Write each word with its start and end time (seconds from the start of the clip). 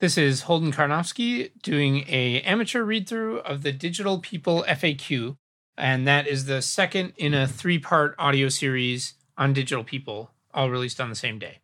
This 0.00 0.16
is 0.16 0.42
Holden 0.42 0.72
Karnofsky 0.72 1.50
doing 1.62 2.06
a 2.08 2.40
amateur 2.40 2.84
read 2.84 3.06
through 3.06 3.40
of 3.40 3.62
the 3.62 3.70
Digital 3.70 4.18
People 4.18 4.64
FAQ, 4.66 5.36
and 5.76 6.08
that 6.08 6.26
is 6.26 6.46
the 6.46 6.62
second 6.62 7.12
in 7.18 7.34
a 7.34 7.46
three 7.46 7.78
part 7.78 8.14
audio 8.18 8.48
series 8.48 9.12
on 9.36 9.52
digital 9.52 9.84
people, 9.84 10.30
all 10.54 10.70
released 10.70 11.02
on 11.02 11.10
the 11.10 11.14
same 11.14 11.38
day. 11.38 11.58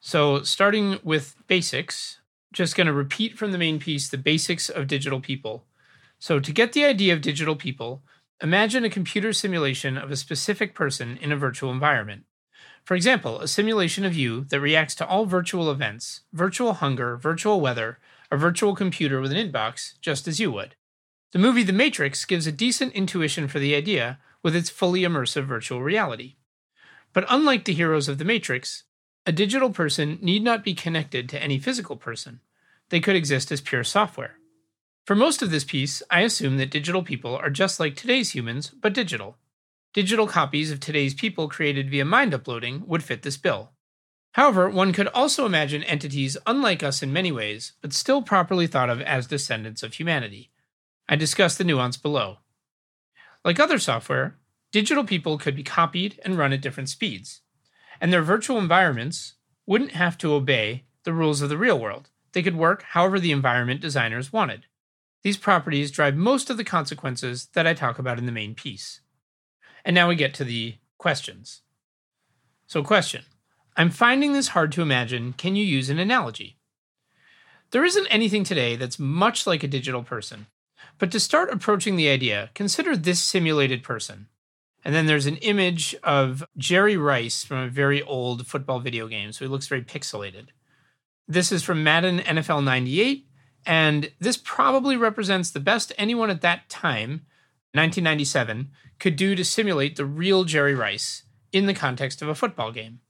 So, 0.00 0.42
starting 0.42 0.98
with 1.02 1.34
basics, 1.46 2.20
just 2.52 2.76
going 2.76 2.88
to 2.88 2.92
repeat 2.92 3.38
from 3.38 3.52
the 3.52 3.58
main 3.58 3.78
piece 3.78 4.06
the 4.06 4.18
basics 4.18 4.68
of 4.68 4.86
digital 4.86 5.20
people. 5.20 5.64
So, 6.18 6.38
to 6.38 6.52
get 6.52 6.74
the 6.74 6.84
idea 6.84 7.14
of 7.14 7.22
digital 7.22 7.56
people, 7.56 8.02
imagine 8.42 8.84
a 8.84 8.90
computer 8.90 9.32
simulation 9.32 9.96
of 9.96 10.10
a 10.10 10.16
specific 10.16 10.74
person 10.74 11.16
in 11.16 11.32
a 11.32 11.38
virtual 11.38 11.72
environment. 11.72 12.24
For 12.84 12.94
example, 12.94 13.40
a 13.40 13.48
simulation 13.48 14.04
of 14.04 14.14
you 14.14 14.44
that 14.50 14.60
reacts 14.60 14.94
to 14.96 15.06
all 15.06 15.24
virtual 15.24 15.70
events, 15.70 16.20
virtual 16.32 16.74
hunger, 16.74 17.16
virtual 17.16 17.60
weather, 17.60 17.98
a 18.30 18.36
virtual 18.36 18.74
computer 18.74 19.20
with 19.20 19.32
an 19.32 19.38
inbox, 19.38 19.98
just 20.00 20.28
as 20.28 20.38
you 20.38 20.52
would. 20.52 20.76
The 21.32 21.38
movie 21.38 21.62
The 21.62 21.72
Matrix 21.72 22.24
gives 22.26 22.46
a 22.46 22.52
decent 22.52 22.92
intuition 22.92 23.48
for 23.48 23.58
the 23.58 23.74
idea 23.74 24.18
with 24.42 24.54
its 24.54 24.68
fully 24.68 25.00
immersive 25.00 25.46
virtual 25.46 25.82
reality. 25.82 26.36
But 27.14 27.24
unlike 27.28 27.64
the 27.64 27.72
heroes 27.72 28.08
of 28.08 28.18
The 28.18 28.24
Matrix, 28.24 28.84
a 29.24 29.32
digital 29.32 29.70
person 29.70 30.18
need 30.20 30.42
not 30.42 30.62
be 30.62 30.74
connected 30.74 31.28
to 31.30 31.42
any 31.42 31.58
physical 31.58 31.96
person. 31.96 32.40
They 32.90 33.00
could 33.00 33.16
exist 33.16 33.50
as 33.50 33.62
pure 33.62 33.84
software. 33.84 34.36
For 35.06 35.14
most 35.14 35.40
of 35.40 35.50
this 35.50 35.64
piece, 35.64 36.02
I 36.10 36.20
assume 36.20 36.58
that 36.58 36.70
digital 36.70 37.02
people 37.02 37.34
are 37.34 37.50
just 37.50 37.80
like 37.80 37.96
today's 37.96 38.34
humans, 38.34 38.68
but 38.68 38.92
digital. 38.92 39.38
Digital 39.94 40.26
copies 40.26 40.72
of 40.72 40.80
today's 40.80 41.14
people 41.14 41.48
created 41.48 41.88
via 41.88 42.04
mind 42.04 42.34
uploading 42.34 42.82
would 42.84 43.04
fit 43.04 43.22
this 43.22 43.36
bill. 43.36 43.70
However, 44.32 44.68
one 44.68 44.92
could 44.92 45.06
also 45.06 45.46
imagine 45.46 45.84
entities 45.84 46.36
unlike 46.48 46.82
us 46.82 47.00
in 47.00 47.12
many 47.12 47.30
ways, 47.30 47.74
but 47.80 47.92
still 47.92 48.20
properly 48.20 48.66
thought 48.66 48.90
of 48.90 49.00
as 49.00 49.28
descendants 49.28 49.84
of 49.84 49.94
humanity. 49.94 50.50
I 51.08 51.14
discuss 51.14 51.56
the 51.56 51.62
nuance 51.62 51.96
below. 51.96 52.38
Like 53.44 53.60
other 53.60 53.78
software, 53.78 54.36
digital 54.72 55.04
people 55.04 55.38
could 55.38 55.54
be 55.54 55.62
copied 55.62 56.18
and 56.24 56.36
run 56.36 56.52
at 56.52 56.60
different 56.60 56.88
speeds, 56.88 57.42
and 58.00 58.12
their 58.12 58.22
virtual 58.22 58.58
environments 58.58 59.34
wouldn't 59.64 59.92
have 59.92 60.18
to 60.18 60.34
obey 60.34 60.86
the 61.04 61.12
rules 61.12 61.40
of 61.40 61.50
the 61.50 61.58
real 61.58 61.78
world. 61.78 62.10
They 62.32 62.42
could 62.42 62.56
work 62.56 62.82
however 62.82 63.20
the 63.20 63.30
environment 63.30 63.80
designers 63.80 64.32
wanted. 64.32 64.66
These 65.22 65.36
properties 65.36 65.92
drive 65.92 66.16
most 66.16 66.50
of 66.50 66.56
the 66.56 66.64
consequences 66.64 67.46
that 67.54 67.68
I 67.68 67.74
talk 67.74 68.00
about 68.00 68.18
in 68.18 68.26
the 68.26 68.32
main 68.32 68.56
piece. 68.56 69.00
And 69.84 69.94
now 69.94 70.08
we 70.08 70.14
get 70.14 70.34
to 70.34 70.44
the 70.44 70.76
questions. 70.98 71.62
So, 72.66 72.82
question 72.82 73.24
I'm 73.76 73.90
finding 73.90 74.32
this 74.32 74.48
hard 74.48 74.72
to 74.72 74.82
imagine. 74.82 75.32
Can 75.32 75.56
you 75.56 75.64
use 75.64 75.90
an 75.90 75.98
analogy? 75.98 76.58
There 77.70 77.84
isn't 77.84 78.06
anything 78.06 78.44
today 78.44 78.76
that's 78.76 78.98
much 78.98 79.46
like 79.46 79.62
a 79.62 79.68
digital 79.68 80.02
person. 80.02 80.46
But 80.98 81.10
to 81.10 81.20
start 81.20 81.52
approaching 81.52 81.96
the 81.96 82.08
idea, 82.08 82.50
consider 82.54 82.96
this 82.96 83.20
simulated 83.20 83.82
person. 83.82 84.28
And 84.84 84.94
then 84.94 85.06
there's 85.06 85.26
an 85.26 85.38
image 85.38 85.96
of 86.02 86.44
Jerry 86.56 86.96
Rice 86.96 87.42
from 87.42 87.58
a 87.58 87.68
very 87.68 88.02
old 88.02 88.46
football 88.46 88.80
video 88.80 89.08
game, 89.08 89.32
so 89.32 89.44
he 89.44 89.48
looks 89.48 89.66
very 89.66 89.82
pixelated. 89.82 90.48
This 91.26 91.50
is 91.50 91.62
from 91.62 91.82
Madden 91.82 92.18
NFL 92.20 92.62
98, 92.62 93.26
and 93.64 94.12
this 94.20 94.36
probably 94.36 94.96
represents 94.96 95.50
the 95.50 95.58
best 95.58 95.92
anyone 95.96 96.30
at 96.30 96.42
that 96.42 96.68
time 96.68 97.24
1997, 97.74 98.70
could 98.98 99.16
do 99.16 99.34
to 99.34 99.44
simulate 99.44 99.96
the 99.96 100.06
real 100.06 100.44
Jerry 100.44 100.74
Rice 100.74 101.24
in 101.52 101.66
the 101.66 101.74
context 101.74 102.22
of 102.22 102.28
a 102.28 102.34
football 102.34 102.72
game. 102.72 103.00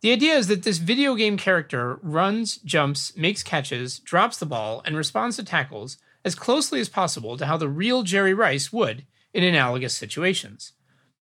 The 0.00 0.12
idea 0.12 0.34
is 0.34 0.48
that 0.48 0.64
this 0.64 0.78
video 0.78 1.14
game 1.14 1.36
character 1.36 2.00
runs, 2.02 2.56
jumps, 2.56 3.16
makes 3.16 3.42
catches, 3.42 4.00
drops 4.00 4.36
the 4.36 4.46
ball, 4.46 4.82
and 4.84 4.96
responds 4.96 5.36
to 5.36 5.44
tackles 5.44 5.98
as 6.24 6.34
closely 6.34 6.80
as 6.80 6.88
possible 6.88 7.36
to 7.36 7.46
how 7.46 7.56
the 7.56 7.68
real 7.68 8.02
Jerry 8.02 8.34
Rice 8.34 8.72
would 8.72 9.06
in 9.32 9.44
analogous 9.44 9.94
situations. 9.94 10.72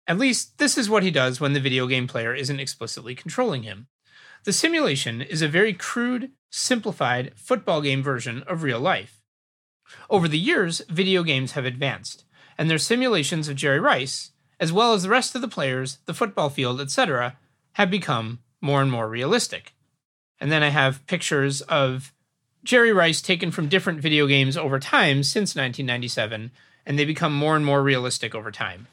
At 0.08 0.18
least, 0.18 0.58
this 0.58 0.78
is 0.78 0.90
what 0.90 1.04
he 1.04 1.12
does 1.12 1.40
when 1.40 1.54
the 1.54 1.60
video 1.60 1.88
game 1.88 2.08
player 2.08 2.34
isn't 2.34 2.60
explicitly 2.60 3.14
controlling 3.14 3.64
him. 3.64 3.88
The 4.46 4.54
simulation 4.54 5.22
is 5.22 5.44
a 5.44 5.48
very 5.48 5.74
crude, 5.74 6.32
simplified 6.50 7.34
football 7.36 7.82
game 7.82 8.02
version 8.02 8.44
of 8.48 8.64
real 8.64 8.80
life. 8.80 9.22
Over 10.10 10.28
the 10.28 10.40
years, 10.40 10.82
video 10.90 11.22
games 11.22 11.52
have 11.52 11.66
advanced, 11.66 12.26
and 12.58 12.70
their 12.70 12.78
simulations 12.78 13.48
of 13.48 13.56
Jerry 13.56 13.80
Rice, 13.80 14.32
as 14.60 14.72
well 14.72 14.94
as 14.94 15.04
the 15.04 15.10
rest 15.10 15.36
of 15.36 15.42
the 15.42 15.48
players, 15.48 15.98
the 16.06 16.14
football 16.14 16.50
field, 16.50 16.80
etc., 16.80 17.38
have 17.74 17.90
become 17.90 18.40
more 18.62 18.82
and 18.82 18.92
more 18.92 19.10
realistic. 19.10 19.74
And 20.40 20.52
then 20.52 20.64
I 20.64 20.70
have 20.70 21.06
pictures 21.08 21.62
of 21.62 22.14
Jerry 22.64 22.94
Rice 22.94 23.22
taken 23.22 23.52
from 23.52 23.70
different 23.70 24.02
video 24.02 24.28
games 24.28 24.56
over 24.56 24.80
time 24.80 25.24
since 25.24 25.56
1997, 25.56 26.52
and 26.86 27.00
they 27.00 27.06
become 27.06 27.36
more 27.36 27.56
and 27.56 27.66
more 27.66 27.82
realistic 27.82 28.36
over 28.36 28.52
time. 28.52 28.88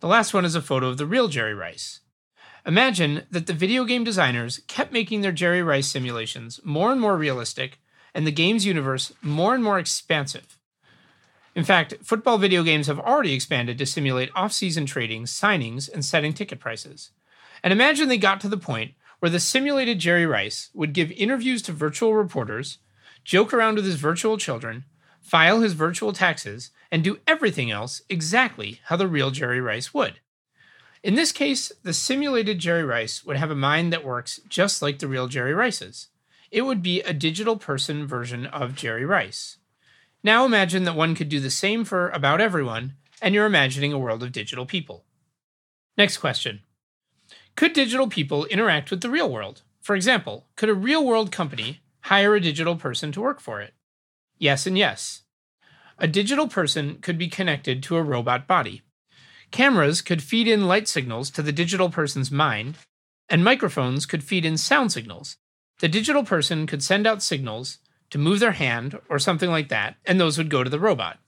The 0.00 0.06
last 0.06 0.32
one 0.32 0.44
is 0.44 0.54
a 0.54 0.62
photo 0.62 0.88
of 0.88 0.98
the 0.98 1.06
real 1.06 1.28
Jerry 1.28 1.54
Rice. 1.54 2.00
Imagine 2.66 3.22
that 3.30 3.46
the 3.46 3.52
video 3.52 3.84
game 3.84 4.02
designers 4.02 4.60
kept 4.66 4.92
making 4.92 5.20
their 5.20 5.32
Jerry 5.32 5.62
Rice 5.62 5.86
simulations 5.86 6.60
more 6.64 6.90
and 6.90 7.00
more 7.00 7.16
realistic, 7.16 7.78
and 8.14 8.26
the 8.26 8.32
game's 8.32 8.66
universe 8.66 9.12
more 9.22 9.54
and 9.54 9.62
more 9.62 9.78
expansive 9.78 10.55
in 11.56 11.64
fact, 11.64 11.94
football 12.02 12.36
video 12.36 12.62
games 12.62 12.86
have 12.86 13.00
already 13.00 13.32
expanded 13.32 13.78
to 13.78 13.86
simulate 13.86 14.30
off 14.34 14.52
season 14.52 14.84
trading, 14.84 15.24
signings, 15.24 15.90
and 15.90 16.04
setting 16.04 16.34
ticket 16.34 16.60
prices. 16.60 17.12
And 17.62 17.72
imagine 17.72 18.08
they 18.08 18.18
got 18.18 18.42
to 18.42 18.48
the 18.50 18.58
point 18.58 18.92
where 19.20 19.30
the 19.30 19.40
simulated 19.40 19.98
Jerry 19.98 20.26
Rice 20.26 20.68
would 20.74 20.92
give 20.92 21.10
interviews 21.12 21.62
to 21.62 21.72
virtual 21.72 22.14
reporters, 22.14 22.76
joke 23.24 23.54
around 23.54 23.76
with 23.76 23.86
his 23.86 23.94
virtual 23.94 24.36
children, 24.36 24.84
file 25.22 25.62
his 25.62 25.72
virtual 25.72 26.12
taxes, 26.12 26.72
and 26.92 27.02
do 27.02 27.20
everything 27.26 27.70
else 27.70 28.02
exactly 28.10 28.80
how 28.84 28.96
the 28.96 29.08
real 29.08 29.30
Jerry 29.30 29.60
Rice 29.60 29.94
would. 29.94 30.20
In 31.02 31.14
this 31.14 31.32
case, 31.32 31.72
the 31.82 31.94
simulated 31.94 32.58
Jerry 32.58 32.84
Rice 32.84 33.24
would 33.24 33.38
have 33.38 33.50
a 33.50 33.54
mind 33.54 33.94
that 33.94 34.04
works 34.04 34.40
just 34.46 34.82
like 34.82 34.98
the 34.98 35.08
real 35.08 35.26
Jerry 35.26 35.54
Rice's. 35.54 36.08
It 36.50 36.62
would 36.62 36.82
be 36.82 37.00
a 37.00 37.14
digital 37.14 37.56
person 37.56 38.06
version 38.06 38.44
of 38.44 38.76
Jerry 38.76 39.06
Rice. 39.06 39.56
Now 40.26 40.44
imagine 40.44 40.82
that 40.82 40.96
one 40.96 41.14
could 41.14 41.28
do 41.28 41.38
the 41.38 41.52
same 41.52 41.84
for 41.84 42.08
about 42.08 42.40
everyone, 42.40 42.94
and 43.22 43.32
you're 43.32 43.46
imagining 43.46 43.92
a 43.92 43.98
world 43.98 44.24
of 44.24 44.32
digital 44.32 44.66
people. 44.66 45.04
Next 45.96 46.16
question 46.18 46.62
Could 47.54 47.72
digital 47.72 48.08
people 48.08 48.44
interact 48.46 48.90
with 48.90 49.02
the 49.02 49.08
real 49.08 49.30
world? 49.30 49.62
For 49.80 49.94
example, 49.94 50.48
could 50.56 50.68
a 50.68 50.74
real 50.74 51.06
world 51.06 51.30
company 51.30 51.80
hire 52.00 52.34
a 52.34 52.40
digital 52.40 52.74
person 52.74 53.12
to 53.12 53.20
work 53.20 53.38
for 53.38 53.60
it? 53.60 53.74
Yes, 54.36 54.66
and 54.66 54.76
yes. 54.76 55.22
A 55.96 56.08
digital 56.08 56.48
person 56.48 56.96
could 57.02 57.18
be 57.18 57.28
connected 57.28 57.80
to 57.84 57.94
a 57.94 58.02
robot 58.02 58.48
body. 58.48 58.82
Cameras 59.52 60.02
could 60.02 60.24
feed 60.24 60.48
in 60.48 60.66
light 60.66 60.88
signals 60.88 61.30
to 61.30 61.40
the 61.40 61.52
digital 61.52 61.88
person's 61.88 62.32
mind, 62.32 62.78
and 63.28 63.44
microphones 63.44 64.06
could 64.06 64.24
feed 64.24 64.44
in 64.44 64.56
sound 64.56 64.90
signals. 64.90 65.36
The 65.78 65.88
digital 65.88 66.24
person 66.24 66.66
could 66.66 66.82
send 66.82 67.06
out 67.06 67.22
signals 67.22 67.78
to 68.10 68.18
move 68.18 68.40
their 68.40 68.52
hand 68.52 68.98
or 69.08 69.18
something 69.18 69.50
like 69.50 69.68
that, 69.68 69.96
and 70.04 70.20
those 70.20 70.38
would 70.38 70.50
go 70.50 70.62
to 70.64 70.70
the 70.70 70.80
robot. 70.80 71.18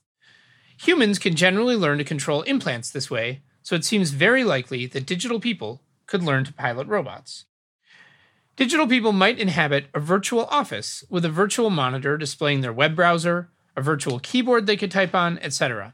Humans 0.81 1.19
can 1.19 1.35
generally 1.35 1.75
learn 1.75 1.97
to 1.97 2.03
control 2.03 2.41
implants 2.43 2.89
this 2.89 3.11
way, 3.11 3.41
so 3.61 3.75
it 3.75 3.83
seems 3.83 4.11
very 4.11 4.43
likely 4.43 4.85
that 4.87 5.05
digital 5.05 5.39
people 5.39 5.81
could 6.05 6.23
learn 6.23 6.45
to 6.45 6.53
pilot 6.53 6.87
robots. 6.87 7.45
Digital 8.55 8.87
people 8.87 9.11
might 9.11 9.39
inhabit 9.39 9.85
a 9.93 9.99
virtual 9.99 10.45
office 10.45 11.03
with 11.09 11.23
a 11.23 11.29
virtual 11.29 11.69
monitor 11.69 12.17
displaying 12.17 12.61
their 12.61 12.73
web 12.73 12.95
browser, 12.95 13.49
a 13.75 13.81
virtual 13.81 14.19
keyboard 14.19 14.65
they 14.65 14.75
could 14.75 14.91
type 14.91 15.15
on, 15.15 15.37
etc. 15.39 15.93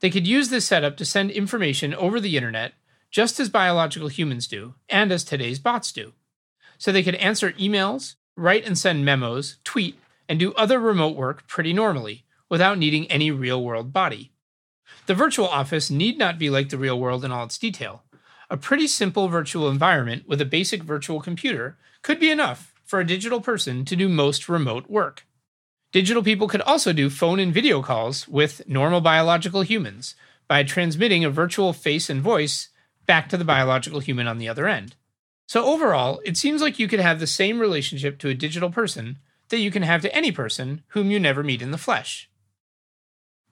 They 0.00 0.10
could 0.10 0.26
use 0.26 0.48
this 0.48 0.64
setup 0.64 0.96
to 0.96 1.04
send 1.04 1.30
information 1.30 1.94
over 1.94 2.20
the 2.20 2.36
internet 2.36 2.74
just 3.10 3.38
as 3.38 3.48
biological 3.48 4.08
humans 4.08 4.48
do, 4.48 4.74
and 4.88 5.12
as 5.12 5.22
today's 5.22 5.60
bots 5.60 5.92
do. 5.92 6.12
So 6.78 6.90
they 6.90 7.04
could 7.04 7.14
answer 7.14 7.52
emails, 7.52 8.16
write 8.36 8.66
and 8.66 8.76
send 8.76 9.04
memos, 9.04 9.58
tweet, 9.62 9.96
and 10.28 10.38
do 10.38 10.54
other 10.54 10.78
remote 10.78 11.16
work 11.16 11.46
pretty 11.46 11.72
normally, 11.72 12.24
without 12.48 12.78
needing 12.78 13.10
any 13.10 13.30
real 13.30 13.62
world 13.62 13.92
body. 13.92 14.32
The 15.06 15.14
virtual 15.14 15.48
office 15.48 15.90
need 15.90 16.18
not 16.18 16.38
be 16.38 16.50
like 16.50 16.68
the 16.68 16.78
real 16.78 16.98
world 16.98 17.24
in 17.24 17.32
all 17.32 17.44
its 17.44 17.58
detail. 17.58 18.04
A 18.50 18.56
pretty 18.56 18.86
simple 18.86 19.28
virtual 19.28 19.68
environment 19.68 20.28
with 20.28 20.40
a 20.40 20.46
basic 20.46 20.82
virtual 20.82 21.20
computer 21.20 21.76
could 22.02 22.20
be 22.20 22.30
enough 22.30 22.74
for 22.84 23.00
a 23.00 23.06
digital 23.06 23.40
person 23.40 23.84
to 23.86 23.96
do 23.96 24.08
most 24.08 24.48
remote 24.48 24.88
work. 24.88 25.26
Digital 25.92 26.22
people 26.22 26.48
could 26.48 26.60
also 26.62 26.92
do 26.92 27.08
phone 27.08 27.38
and 27.38 27.54
video 27.54 27.80
calls 27.80 28.26
with 28.28 28.66
normal 28.68 29.00
biological 29.00 29.62
humans 29.62 30.14
by 30.48 30.62
transmitting 30.62 31.24
a 31.24 31.30
virtual 31.30 31.72
face 31.72 32.10
and 32.10 32.20
voice 32.20 32.68
back 33.06 33.28
to 33.28 33.36
the 33.36 33.44
biological 33.44 34.00
human 34.00 34.26
on 34.26 34.38
the 34.38 34.48
other 34.48 34.66
end. 34.66 34.96
So, 35.46 35.64
overall, 35.64 36.20
it 36.24 36.36
seems 36.36 36.62
like 36.62 36.78
you 36.78 36.88
could 36.88 37.00
have 37.00 37.20
the 37.20 37.26
same 37.26 37.58
relationship 37.58 38.18
to 38.18 38.28
a 38.28 38.34
digital 38.34 38.70
person 38.70 39.18
that 39.54 39.60
you 39.60 39.70
can 39.70 39.84
have 39.84 40.02
to 40.02 40.12
any 40.12 40.32
person 40.32 40.82
whom 40.88 41.12
you 41.12 41.20
never 41.20 41.44
meet 41.44 41.62
in 41.62 41.70
the 41.70 41.78
flesh. 41.78 42.28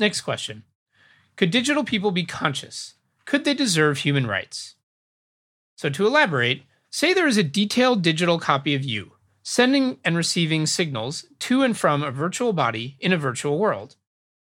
Next 0.00 0.22
question 0.22 0.64
Could 1.36 1.52
digital 1.52 1.84
people 1.84 2.10
be 2.10 2.24
conscious? 2.24 2.94
Could 3.24 3.44
they 3.44 3.54
deserve 3.54 3.98
human 3.98 4.26
rights? 4.26 4.74
So, 5.76 5.88
to 5.90 6.04
elaborate, 6.04 6.64
say 6.90 7.14
there 7.14 7.28
is 7.28 7.36
a 7.36 7.44
detailed 7.44 8.02
digital 8.02 8.40
copy 8.40 8.74
of 8.74 8.82
you 8.82 9.12
sending 9.44 9.98
and 10.04 10.16
receiving 10.16 10.66
signals 10.66 11.24
to 11.38 11.62
and 11.62 11.76
from 11.76 12.02
a 12.02 12.10
virtual 12.10 12.52
body 12.52 12.96
in 12.98 13.12
a 13.12 13.18
virtual 13.18 13.58
world. 13.58 13.94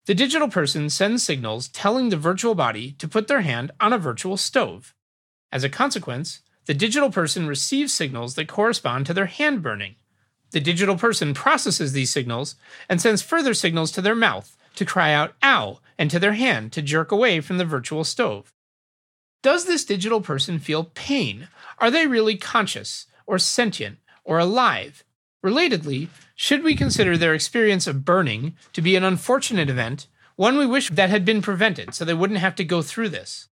The 0.06 0.14
digital 0.14 0.48
person 0.48 0.88
sends 0.88 1.22
signals 1.22 1.68
telling 1.68 2.08
the 2.08 2.16
virtual 2.16 2.54
body 2.54 2.92
to 2.92 3.08
put 3.08 3.28
their 3.28 3.42
hand 3.42 3.72
on 3.78 3.92
a 3.92 3.98
virtual 3.98 4.36
stove. 4.36 4.94
As 5.50 5.64
a 5.64 5.68
consequence, 5.68 6.40
the 6.66 6.74
digital 6.74 7.10
person 7.10 7.46
receives 7.46 7.92
signals 7.92 8.36
that 8.36 8.48
correspond 8.48 9.04
to 9.06 9.14
their 9.14 9.26
hand 9.26 9.62
burning. 9.62 9.96
The 10.52 10.60
digital 10.60 10.96
person 10.96 11.34
processes 11.34 11.92
these 11.92 12.12
signals 12.12 12.56
and 12.88 13.00
sends 13.00 13.22
further 13.22 13.54
signals 13.54 13.90
to 13.92 14.02
their 14.02 14.14
mouth 14.14 14.56
to 14.76 14.84
cry 14.84 15.12
out 15.12 15.34
ow 15.42 15.80
and 15.98 16.10
to 16.10 16.18
their 16.18 16.34
hand 16.34 16.72
to 16.72 16.82
jerk 16.82 17.10
away 17.10 17.40
from 17.40 17.58
the 17.58 17.64
virtual 17.64 18.04
stove. 18.04 18.52
Does 19.42 19.64
this 19.64 19.84
digital 19.84 20.20
person 20.20 20.58
feel 20.58 20.84
pain? 20.84 21.48
Are 21.78 21.90
they 21.90 22.06
really 22.06 22.36
conscious 22.36 23.06
or 23.26 23.38
sentient 23.38 23.98
or 24.24 24.38
alive? 24.38 25.04
Relatedly, 25.44 26.08
should 26.36 26.62
we 26.62 26.76
consider 26.76 27.16
their 27.16 27.34
experience 27.34 27.86
of 27.86 28.04
burning 28.04 28.54
to 28.72 28.82
be 28.82 28.94
an 28.94 29.04
unfortunate 29.04 29.68
event, 29.68 30.06
one 30.36 30.56
we 30.56 30.66
wish 30.66 30.90
that 30.90 31.10
had 31.10 31.24
been 31.24 31.42
prevented 31.42 31.94
so 31.94 32.04
they 32.04 32.14
wouldn't 32.14 32.40
have 32.40 32.54
to 32.56 32.64
go 32.64 32.82
through 32.82 33.08
this? 33.08 33.48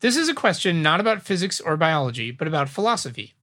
This 0.00 0.16
is 0.16 0.28
a 0.28 0.34
question 0.34 0.82
not 0.82 1.00
about 1.00 1.22
physics 1.22 1.60
or 1.60 1.76
biology, 1.76 2.30
but 2.30 2.46
about 2.46 2.68
philosophy. 2.68 3.34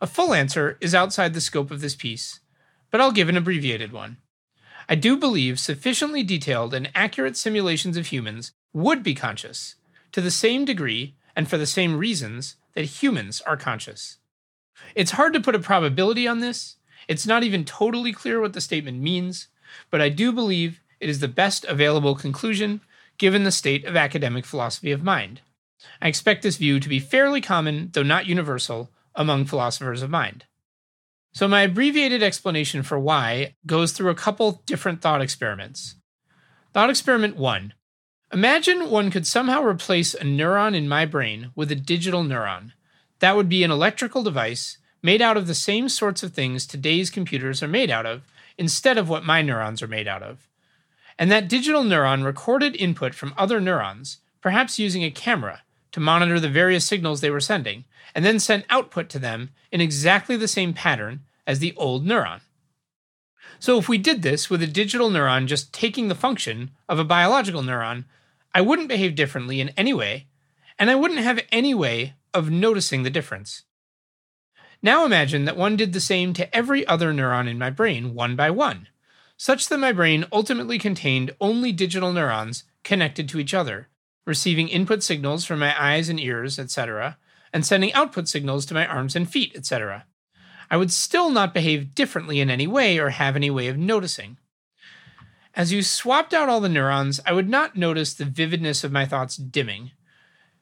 A 0.00 0.06
full 0.06 0.34
answer 0.34 0.76
is 0.80 0.94
outside 0.94 1.32
the 1.32 1.40
scope 1.40 1.70
of 1.70 1.80
this 1.80 1.94
piece, 1.94 2.40
but 2.90 3.00
I'll 3.00 3.12
give 3.12 3.28
an 3.30 3.36
abbreviated 3.36 3.92
one. 3.92 4.18
I 4.88 4.94
do 4.94 5.16
believe 5.16 5.58
sufficiently 5.58 6.22
detailed 6.22 6.74
and 6.74 6.90
accurate 6.94 7.36
simulations 7.36 7.96
of 7.96 8.08
humans 8.08 8.52
would 8.74 9.02
be 9.02 9.14
conscious, 9.14 9.76
to 10.12 10.20
the 10.20 10.30
same 10.30 10.64
degree 10.64 11.14
and 11.34 11.48
for 11.48 11.56
the 11.56 11.66
same 11.66 11.96
reasons 11.96 12.56
that 12.74 12.84
humans 12.84 13.40
are 13.42 13.56
conscious. 13.56 14.18
It's 14.94 15.12
hard 15.12 15.32
to 15.32 15.40
put 15.40 15.54
a 15.54 15.58
probability 15.58 16.28
on 16.28 16.40
this. 16.40 16.76
It's 17.08 17.26
not 17.26 17.42
even 17.42 17.64
totally 17.64 18.12
clear 18.12 18.40
what 18.40 18.52
the 18.52 18.60
statement 18.60 19.00
means, 19.00 19.48
but 19.90 20.02
I 20.02 20.10
do 20.10 20.30
believe 20.30 20.80
it 21.00 21.08
is 21.08 21.20
the 21.20 21.28
best 21.28 21.64
available 21.64 22.14
conclusion 22.14 22.82
given 23.16 23.44
the 23.44 23.50
state 23.50 23.86
of 23.86 23.96
academic 23.96 24.44
philosophy 24.44 24.92
of 24.92 25.02
mind. 25.02 25.40
I 26.02 26.08
expect 26.08 26.42
this 26.42 26.56
view 26.56 26.80
to 26.80 26.88
be 26.88 26.98
fairly 26.98 27.40
common, 27.40 27.90
though 27.92 28.02
not 28.02 28.26
universal, 28.26 28.90
among 29.16 29.46
philosophers 29.46 30.02
of 30.02 30.10
mind. 30.10 30.44
So, 31.32 31.48
my 31.48 31.62
abbreviated 31.62 32.22
explanation 32.22 32.82
for 32.82 32.98
why 32.98 33.56
goes 33.66 33.92
through 33.92 34.10
a 34.10 34.14
couple 34.14 34.62
different 34.66 35.02
thought 35.02 35.20
experiments. 35.20 35.96
Thought 36.72 36.90
experiment 36.90 37.36
one 37.36 37.74
Imagine 38.32 38.90
one 38.90 39.10
could 39.10 39.26
somehow 39.26 39.62
replace 39.62 40.12
a 40.14 40.24
neuron 40.24 40.74
in 40.74 40.88
my 40.88 41.06
brain 41.06 41.52
with 41.54 41.70
a 41.70 41.76
digital 41.76 42.24
neuron. 42.24 42.72
That 43.20 43.36
would 43.36 43.48
be 43.48 43.62
an 43.62 43.70
electrical 43.70 44.22
device 44.22 44.78
made 45.00 45.22
out 45.22 45.36
of 45.36 45.46
the 45.46 45.54
same 45.54 45.88
sorts 45.88 46.22
of 46.22 46.32
things 46.32 46.66
today's 46.66 47.08
computers 47.08 47.62
are 47.62 47.68
made 47.68 47.90
out 47.90 48.04
of, 48.04 48.22
instead 48.58 48.98
of 48.98 49.08
what 49.08 49.24
my 49.24 49.42
neurons 49.42 49.80
are 49.80 49.86
made 49.86 50.08
out 50.08 50.22
of. 50.22 50.48
And 51.18 51.30
that 51.30 51.48
digital 51.48 51.84
neuron 51.84 52.24
recorded 52.24 52.74
input 52.76 53.14
from 53.14 53.32
other 53.38 53.60
neurons, 53.60 54.18
perhaps 54.40 54.78
using 54.78 55.04
a 55.04 55.10
camera, 55.10 55.62
to 55.96 56.00
monitor 56.00 56.38
the 56.38 56.50
various 56.50 56.84
signals 56.84 57.22
they 57.22 57.30
were 57.30 57.40
sending, 57.40 57.86
and 58.14 58.22
then 58.22 58.38
sent 58.38 58.66
output 58.68 59.08
to 59.08 59.18
them 59.18 59.48
in 59.72 59.80
exactly 59.80 60.36
the 60.36 60.46
same 60.46 60.74
pattern 60.74 61.22
as 61.46 61.58
the 61.58 61.72
old 61.74 62.04
neuron. 62.04 62.40
So, 63.58 63.78
if 63.78 63.88
we 63.88 63.96
did 63.96 64.20
this 64.20 64.50
with 64.50 64.62
a 64.62 64.66
digital 64.66 65.08
neuron 65.08 65.46
just 65.46 65.72
taking 65.72 66.08
the 66.08 66.14
function 66.14 66.70
of 66.86 66.98
a 66.98 67.04
biological 67.04 67.62
neuron, 67.62 68.04
I 68.54 68.60
wouldn't 68.60 68.88
behave 68.88 69.14
differently 69.14 69.58
in 69.58 69.70
any 69.70 69.94
way, 69.94 70.26
and 70.78 70.90
I 70.90 70.96
wouldn't 70.96 71.20
have 71.20 71.40
any 71.50 71.72
way 71.72 72.12
of 72.34 72.50
noticing 72.50 73.02
the 73.02 73.08
difference. 73.08 73.62
Now 74.82 75.06
imagine 75.06 75.46
that 75.46 75.56
one 75.56 75.76
did 75.76 75.94
the 75.94 76.00
same 76.00 76.34
to 76.34 76.54
every 76.54 76.86
other 76.86 77.10
neuron 77.10 77.48
in 77.48 77.58
my 77.58 77.70
brain, 77.70 78.12
one 78.12 78.36
by 78.36 78.50
one, 78.50 78.88
such 79.38 79.70
that 79.70 79.78
my 79.78 79.92
brain 79.92 80.26
ultimately 80.30 80.78
contained 80.78 81.34
only 81.40 81.72
digital 81.72 82.12
neurons 82.12 82.64
connected 82.84 83.30
to 83.30 83.38
each 83.38 83.54
other, 83.54 83.88
receiving 84.26 84.68
input 84.68 85.02
signals 85.02 85.44
from 85.44 85.60
my 85.60 85.74
eyes 85.80 86.08
and 86.08 86.20
ears, 86.20 86.58
etc., 86.58 87.16
and 87.52 87.64
sending 87.64 87.92
output 87.94 88.28
signals 88.28 88.66
to 88.66 88.74
my 88.74 88.86
arms 88.86 89.16
and 89.16 89.30
feet, 89.30 89.52
etc. 89.54 90.04
I 90.70 90.76
would 90.76 90.92
still 90.92 91.30
not 91.30 91.54
behave 91.54 91.94
differently 91.94 92.40
in 92.40 92.50
any 92.50 92.66
way 92.66 92.98
or 92.98 93.10
have 93.10 93.36
any 93.36 93.50
way 93.50 93.68
of 93.68 93.78
noticing. 93.78 94.36
As 95.54 95.72
you 95.72 95.80
swapped 95.80 96.34
out 96.34 96.50
all 96.50 96.60
the 96.60 96.68
neurons, 96.68 97.20
I 97.24 97.32
would 97.32 97.48
not 97.48 97.76
notice 97.76 98.12
the 98.12 98.26
vividness 98.26 98.84
of 98.84 98.92
my 98.92 99.06
thoughts 99.06 99.36
dimming. 99.36 99.92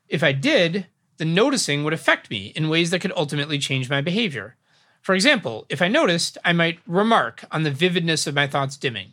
If 0.08 0.22
I 0.22 0.32
did, 0.32 0.86
the 1.16 1.24
noticing 1.24 1.82
would 1.82 1.92
affect 1.92 2.30
me 2.30 2.52
in 2.54 2.68
ways 2.68 2.90
that 2.90 3.00
could 3.00 3.12
ultimately 3.16 3.58
change 3.58 3.90
my 3.90 4.00
behavior. 4.00 4.56
For 5.00 5.14
example, 5.14 5.66
if 5.68 5.82
I 5.82 5.88
noticed, 5.88 6.38
I 6.44 6.52
might 6.52 6.78
remark 6.86 7.44
on 7.50 7.62
the 7.62 7.70
vividness 7.70 8.26
of 8.26 8.34
my 8.34 8.46
thoughts 8.46 8.76
dimming. 8.76 9.12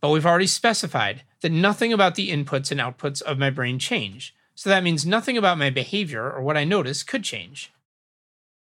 But 0.00 0.10
we've 0.10 0.26
already 0.26 0.46
specified 0.46 1.22
that 1.40 1.52
nothing 1.52 1.92
about 1.92 2.14
the 2.14 2.30
inputs 2.30 2.70
and 2.70 2.80
outputs 2.80 3.22
of 3.22 3.38
my 3.38 3.50
brain 3.50 3.78
change, 3.78 4.34
so 4.54 4.70
that 4.70 4.82
means 4.82 5.06
nothing 5.06 5.36
about 5.36 5.58
my 5.58 5.70
behavior 5.70 6.30
or 6.30 6.42
what 6.42 6.56
I 6.56 6.64
notice 6.64 7.02
could 7.02 7.24
change. 7.24 7.72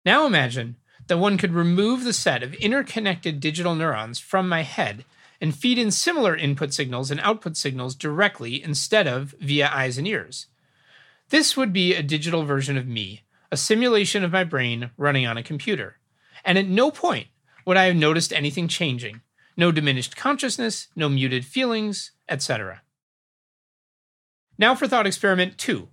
Now 0.06 0.26
imagine 0.26 0.78
that 1.08 1.18
one 1.18 1.38
could 1.38 1.54
remove 1.54 2.04
the 2.04 2.14
set 2.14 2.44
of 2.44 2.54
interconnected 2.56 3.40
digital 3.40 3.76
neurons 3.76 4.20
from 4.20 4.48
my 4.48 4.62
head 4.62 5.06
and 5.40 5.56
feed 5.56 5.78
in 5.78 5.92
similar 5.92 6.36
input 6.36 6.74
signals 6.74 7.12
and 7.12 7.20
output 7.22 7.56
signals 7.56 7.96
directly 7.96 8.64
instead 8.64 9.08
of 9.08 9.36
via 9.40 9.70
eyes 9.72 9.98
and 9.98 10.08
ears. 10.08 10.48
This 11.30 11.56
would 11.56 11.74
be 11.74 11.94
a 11.94 12.04
digital 12.04 12.44
version 12.44 12.78
of 12.78 12.88
me, 12.88 13.24
a 13.52 13.58
simulation 13.58 14.24
of 14.24 14.32
my 14.32 14.44
brain 14.44 14.92
running 14.98 15.26
on 15.26 15.38
a 15.38 15.44
computer. 15.44 15.98
And 16.44 16.58
at 16.58 16.68
no 16.68 16.92
point 16.92 17.28
would 17.66 17.78
I 17.78 17.86
have 17.86 17.96
noticed 17.96 18.34
anything 18.34 18.68
changing 18.68 19.22
no 19.58 19.72
diminished 19.72 20.16
consciousness, 20.16 20.88
no 20.96 21.10
muted 21.10 21.44
feelings, 21.44 22.12
etc. 22.30 22.82
Now 24.58 24.76
for 24.76 24.88
thought 24.88 25.08
experiment 25.08 25.58
two. 25.58 25.90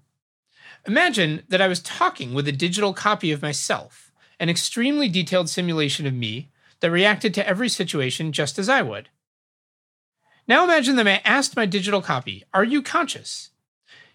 Imagine 0.86 1.42
that 1.48 1.62
I 1.62 1.68
was 1.68 1.80
talking 1.80 2.34
with 2.34 2.46
a 2.46 2.52
digital 2.52 2.92
copy 2.92 3.32
of 3.32 3.42
myself, 3.42 4.12
an 4.38 4.50
extremely 4.50 5.08
detailed 5.08 5.48
simulation 5.48 6.06
of 6.06 6.12
me 6.12 6.50
that 6.80 6.90
reacted 6.90 7.32
to 7.34 7.48
every 7.48 7.68
situation 7.68 8.32
just 8.32 8.58
as 8.58 8.68
I 8.68 8.82
would. 8.82 9.08
Now 10.46 10.64
imagine 10.64 10.96
that 10.96 11.08
I 11.08 11.22
asked 11.24 11.56
my 11.56 11.64
digital 11.64 12.02
copy, 12.02 12.44
Are 12.52 12.64
you 12.64 12.82
conscious? 12.82 13.50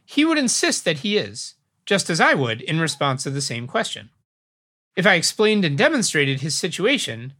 He 0.06 0.26
would 0.26 0.38
insist 0.38 0.86
that 0.86 1.00
he 1.00 1.18
is, 1.18 1.56
just 1.86 2.10
as 2.10 2.22
I 2.22 2.36
would 2.36 2.62
in 2.62 2.80
response 2.80 3.24
to 3.24 3.32
the 3.32 3.42
same 3.42 3.66
question. 3.66 4.12
If 4.96 5.08
I 5.08 5.16
explained 5.16 5.66
and 5.66 5.78
demonstrated 5.78 6.42
his 6.42 6.56
situation, 6.56 7.34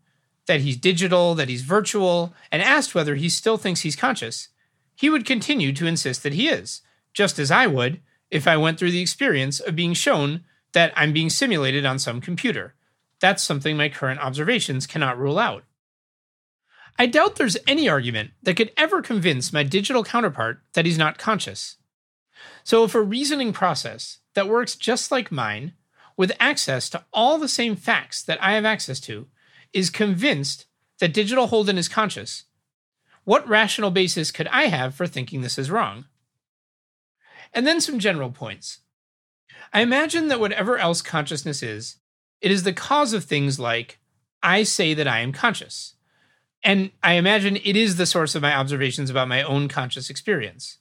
that 0.50 0.62
he's 0.62 0.78
digital, 0.78 1.36
that 1.36 1.48
he's 1.48 1.62
virtual, 1.62 2.34
and 2.52 2.64
asked 2.64 2.96
whether 2.96 3.14
he 3.14 3.30
still 3.30 3.56
thinks 3.56 3.82
he's 3.82 3.96
conscious, 3.96 4.48
he 4.96 5.08
would 5.08 5.24
continue 5.24 5.72
to 5.72 5.86
insist 5.86 6.24
that 6.24 6.34
he 6.34 6.50
is, 6.50 6.82
just 7.14 7.38
as 7.38 7.52
I 7.52 7.68
would 7.68 8.02
if 8.32 8.48
I 8.48 8.58
went 8.58 8.80
through 8.80 8.90
the 8.90 9.00
experience 9.00 9.60
of 9.60 9.76
being 9.76 9.94
shown 9.94 10.44
that 10.74 10.92
I'm 10.96 11.14
being 11.14 11.30
simulated 11.30 11.86
on 11.86 12.00
some 12.00 12.20
computer. 12.20 12.74
That's 13.20 13.44
something 13.44 13.78
my 13.78 13.90
current 13.90 14.22
observations 14.22 14.88
cannot 14.88 15.20
rule 15.20 15.38
out. 15.38 15.66
I 16.98 17.06
doubt 17.06 17.36
there's 17.36 17.58
any 17.68 17.88
argument 17.88 18.32
that 18.42 18.58
could 18.58 18.72
ever 18.76 19.04
convince 19.04 19.54
my 19.54 19.62
digital 19.62 20.04
counterpart 20.04 20.64
that 20.74 20.88
he's 20.88 20.98
not 20.98 21.20
conscious. 21.20 21.78
So, 22.64 22.84
if 22.84 22.96
a 22.96 23.04
reasoning 23.04 23.54
process 23.54 24.18
that 24.34 24.50
works 24.50 24.76
just 24.76 25.12
like 25.12 25.32
mine, 25.32 25.74
with 26.18 26.32
access 26.40 26.90
to 26.90 27.06
all 27.14 27.38
the 27.38 27.48
same 27.48 27.76
facts 27.76 28.24
that 28.24 28.42
I 28.44 28.54
have 28.54 28.66
access 28.66 29.00
to, 29.02 29.28
is 29.74 29.90
convinced 29.90 30.66
that 31.00 31.14
digital 31.14 31.48
Holden 31.48 31.78
is 31.78 31.88
conscious, 31.88 32.46
what 33.24 33.48
rational 33.48 33.92
basis 33.92 34.32
could 34.32 34.48
I 34.48 34.64
have 34.64 34.96
for 34.96 35.06
thinking 35.06 35.42
this 35.42 35.58
is 35.58 35.70
wrong? 35.70 36.06
And 37.54 37.66
then 37.68 37.82
some 37.82 38.00
general 38.00 38.32
points. 38.32 38.80
I 39.72 39.82
imagine 39.82 40.30
that 40.30 40.40
whatever 40.40 40.78
else 40.78 41.02
consciousness 41.02 41.62
is, 41.62 41.98
it 42.42 42.52
is 42.52 42.64
the 42.64 42.74
cause 42.74 43.14
of 43.14 43.26
things 43.26 43.60
like, 43.60 44.00
I 44.42 44.64
say 44.64 44.94
that 44.94 45.08
I 45.08 45.20
am 45.20 45.32
conscious. 45.32 45.96
And 46.64 46.92
I 47.04 47.14
imagine 47.14 47.58
it 47.58 47.76
is 47.76 47.98
the 47.98 48.06
source 48.06 48.36
of 48.36 48.42
my 48.42 48.56
observations 48.56 49.10
about 49.10 49.28
my 49.28 49.44
own 49.44 49.68
conscious 49.68 50.10
experience. 50.10 50.78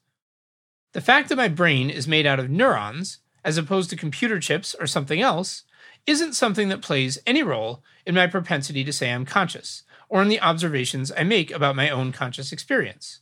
The 0.92 1.00
fact 1.00 1.28
that 1.28 1.36
my 1.36 1.48
brain 1.48 1.90
is 1.90 2.08
made 2.08 2.26
out 2.26 2.40
of 2.40 2.50
neurons, 2.50 3.18
as 3.44 3.58
opposed 3.58 3.90
to 3.90 3.96
computer 3.96 4.40
chips 4.40 4.74
or 4.80 4.86
something 4.86 5.20
else, 5.20 5.64
isn't 6.08 6.32
something 6.32 6.70
that 6.70 6.80
plays 6.80 7.18
any 7.26 7.42
role 7.42 7.82
in 8.06 8.14
my 8.14 8.26
propensity 8.26 8.82
to 8.82 8.92
say 8.92 9.12
I'm 9.12 9.26
conscious, 9.26 9.82
or 10.08 10.22
in 10.22 10.28
the 10.28 10.40
observations 10.40 11.12
I 11.14 11.22
make 11.22 11.50
about 11.50 11.76
my 11.76 11.90
own 11.90 12.12
conscious 12.12 12.50
experience. 12.50 13.20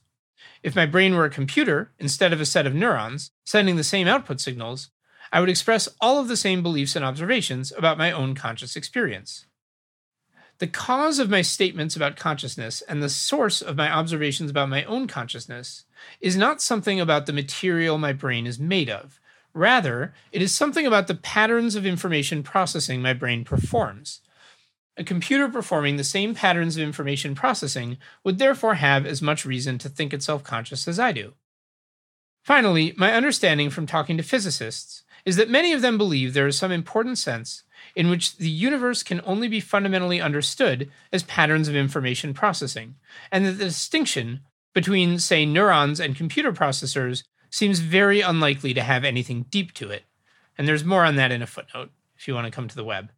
If 0.62 0.76
my 0.76 0.86
brain 0.86 1.16
were 1.16 1.24
a 1.24 1.30
computer 1.30 1.90
instead 1.98 2.32
of 2.32 2.40
a 2.40 2.46
set 2.46 2.64
of 2.64 2.74
neurons 2.74 3.32
sending 3.44 3.74
the 3.74 3.82
same 3.82 4.06
output 4.06 4.40
signals, 4.40 4.90
I 5.32 5.40
would 5.40 5.48
express 5.48 5.88
all 6.00 6.20
of 6.20 6.28
the 6.28 6.36
same 6.36 6.62
beliefs 6.62 6.94
and 6.94 7.04
observations 7.04 7.72
about 7.76 7.98
my 7.98 8.12
own 8.12 8.36
conscious 8.36 8.76
experience. 8.76 9.46
The 10.58 10.68
cause 10.68 11.18
of 11.18 11.28
my 11.28 11.42
statements 11.42 11.96
about 11.96 12.16
consciousness 12.16 12.82
and 12.82 13.02
the 13.02 13.08
source 13.08 13.60
of 13.60 13.76
my 13.76 13.90
observations 13.90 14.48
about 14.48 14.68
my 14.68 14.84
own 14.84 15.08
consciousness 15.08 15.84
is 16.20 16.36
not 16.36 16.62
something 16.62 17.00
about 17.00 17.26
the 17.26 17.32
material 17.32 17.98
my 17.98 18.12
brain 18.12 18.46
is 18.46 18.60
made 18.60 18.88
of. 18.88 19.20
Rather, 19.56 20.12
it 20.32 20.42
is 20.42 20.54
something 20.54 20.86
about 20.86 21.06
the 21.06 21.14
patterns 21.14 21.76
of 21.76 21.86
information 21.86 22.42
processing 22.42 23.00
my 23.00 23.14
brain 23.14 23.42
performs. 23.42 24.20
A 24.98 25.02
computer 25.02 25.48
performing 25.48 25.96
the 25.96 26.04
same 26.04 26.34
patterns 26.34 26.76
of 26.76 26.82
information 26.82 27.34
processing 27.34 27.96
would 28.22 28.36
therefore 28.36 28.74
have 28.74 29.06
as 29.06 29.22
much 29.22 29.46
reason 29.46 29.78
to 29.78 29.88
think 29.88 30.12
itself 30.12 30.44
conscious 30.44 30.86
as 30.86 30.98
I 30.98 31.12
do. 31.12 31.32
Finally, 32.44 32.92
my 32.98 33.14
understanding 33.14 33.70
from 33.70 33.86
talking 33.86 34.18
to 34.18 34.22
physicists 34.22 35.04
is 35.24 35.36
that 35.36 35.48
many 35.48 35.72
of 35.72 35.80
them 35.80 35.96
believe 35.96 36.34
there 36.34 36.46
is 36.46 36.58
some 36.58 36.70
important 36.70 37.16
sense 37.16 37.62
in 37.94 38.10
which 38.10 38.36
the 38.36 38.50
universe 38.50 39.02
can 39.02 39.22
only 39.24 39.48
be 39.48 39.58
fundamentally 39.58 40.20
understood 40.20 40.90
as 41.14 41.22
patterns 41.22 41.66
of 41.66 41.74
information 41.74 42.34
processing, 42.34 42.96
and 43.32 43.46
that 43.46 43.52
the 43.52 43.64
distinction 43.64 44.40
between, 44.74 45.18
say, 45.18 45.46
neurons 45.46 45.98
and 45.98 46.14
computer 46.14 46.52
processors 46.52 47.22
seems 47.50 47.78
very 47.80 48.20
unlikely 48.20 48.74
to 48.74 48.82
have 48.82 49.04
anything 49.04 49.46
deep 49.50 49.72
to 49.74 49.90
it. 49.90 50.04
And 50.58 50.66
there's 50.66 50.84
more 50.84 51.04
on 51.04 51.16
that 51.16 51.32
in 51.32 51.42
a 51.42 51.46
footnote 51.46 51.90
if 52.16 52.26
you 52.26 52.34
want 52.34 52.46
to 52.46 52.50
come 52.50 52.68
to 52.68 52.76
the 52.76 52.84
web. 52.84 53.10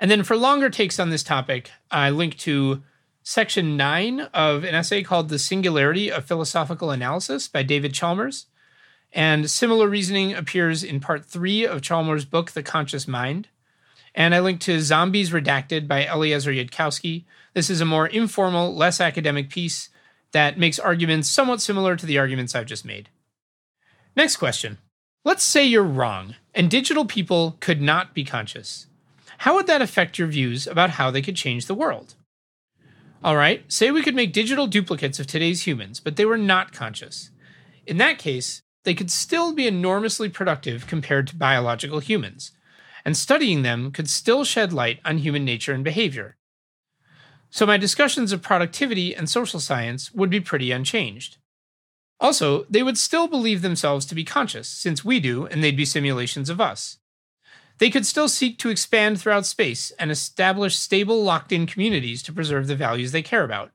And 0.00 0.10
then 0.10 0.22
for 0.22 0.36
longer 0.36 0.70
takes 0.70 1.00
on 1.00 1.10
this 1.10 1.22
topic, 1.22 1.70
I 1.90 2.10
link 2.10 2.36
to 2.38 2.82
section 3.22 3.76
nine 3.76 4.20
of 4.32 4.64
an 4.64 4.74
essay 4.74 5.02
called 5.02 5.28
The 5.28 5.38
Singularity 5.38 6.10
of 6.10 6.24
Philosophical 6.24 6.90
Analysis 6.90 7.48
by 7.48 7.62
David 7.62 7.92
Chalmers. 7.92 8.46
And 9.12 9.50
similar 9.50 9.88
reasoning 9.88 10.34
appears 10.34 10.84
in 10.84 11.00
part 11.00 11.24
three 11.24 11.66
of 11.66 11.82
Chalmers' 11.82 12.24
book, 12.24 12.52
The 12.52 12.62
Conscious 12.62 13.08
Mind. 13.08 13.48
And 14.14 14.34
I 14.34 14.40
link 14.40 14.60
to 14.62 14.80
Zombies 14.80 15.30
Redacted 15.30 15.88
by 15.88 16.06
Eliezer 16.06 16.52
Yudkowsky. 16.52 17.24
This 17.54 17.70
is 17.70 17.80
a 17.80 17.86
more 17.86 18.06
informal, 18.06 18.74
less 18.74 19.00
academic 19.00 19.50
piece 19.50 19.88
that 20.32 20.58
makes 20.58 20.78
arguments 20.78 21.28
somewhat 21.28 21.60
similar 21.60 21.96
to 21.96 22.06
the 22.06 22.18
arguments 22.18 22.54
I've 22.54 22.66
just 22.66 22.84
made. 22.84 23.08
Next 24.18 24.38
question. 24.38 24.78
Let's 25.24 25.44
say 25.44 25.64
you're 25.64 25.84
wrong 25.84 26.34
and 26.52 26.68
digital 26.68 27.04
people 27.04 27.56
could 27.60 27.80
not 27.80 28.14
be 28.14 28.24
conscious. 28.24 28.88
How 29.38 29.54
would 29.54 29.68
that 29.68 29.80
affect 29.80 30.18
your 30.18 30.26
views 30.26 30.66
about 30.66 30.90
how 30.90 31.12
they 31.12 31.22
could 31.22 31.36
change 31.36 31.66
the 31.66 31.74
world? 31.76 32.16
All 33.22 33.36
right, 33.36 33.62
say 33.72 33.92
we 33.92 34.02
could 34.02 34.16
make 34.16 34.32
digital 34.32 34.66
duplicates 34.66 35.20
of 35.20 35.28
today's 35.28 35.68
humans, 35.68 36.00
but 36.00 36.16
they 36.16 36.24
were 36.24 36.36
not 36.36 36.72
conscious. 36.72 37.30
In 37.86 37.98
that 37.98 38.18
case, 38.18 38.60
they 38.82 38.92
could 38.92 39.12
still 39.12 39.54
be 39.54 39.68
enormously 39.68 40.28
productive 40.28 40.88
compared 40.88 41.28
to 41.28 41.36
biological 41.36 42.00
humans, 42.00 42.50
and 43.04 43.16
studying 43.16 43.62
them 43.62 43.92
could 43.92 44.10
still 44.10 44.42
shed 44.42 44.72
light 44.72 44.98
on 45.04 45.18
human 45.18 45.44
nature 45.44 45.72
and 45.72 45.84
behavior. 45.84 46.36
So, 47.50 47.66
my 47.66 47.76
discussions 47.76 48.32
of 48.32 48.42
productivity 48.42 49.14
and 49.14 49.30
social 49.30 49.60
science 49.60 50.10
would 50.10 50.28
be 50.28 50.40
pretty 50.40 50.72
unchanged. 50.72 51.36
Also, 52.20 52.64
they 52.68 52.82
would 52.82 52.98
still 52.98 53.28
believe 53.28 53.62
themselves 53.62 54.04
to 54.06 54.14
be 54.14 54.24
conscious, 54.24 54.68
since 54.68 55.04
we 55.04 55.20
do, 55.20 55.46
and 55.46 55.62
they'd 55.62 55.76
be 55.76 55.84
simulations 55.84 56.50
of 56.50 56.60
us. 56.60 56.98
They 57.78 57.90
could 57.90 58.06
still 58.06 58.28
seek 58.28 58.58
to 58.58 58.70
expand 58.70 59.20
throughout 59.20 59.46
space 59.46 59.92
and 59.92 60.10
establish 60.10 60.74
stable, 60.74 61.22
locked 61.22 61.52
in 61.52 61.66
communities 61.66 62.22
to 62.24 62.32
preserve 62.32 62.66
the 62.66 62.74
values 62.74 63.12
they 63.12 63.22
care 63.22 63.44
about. 63.44 63.70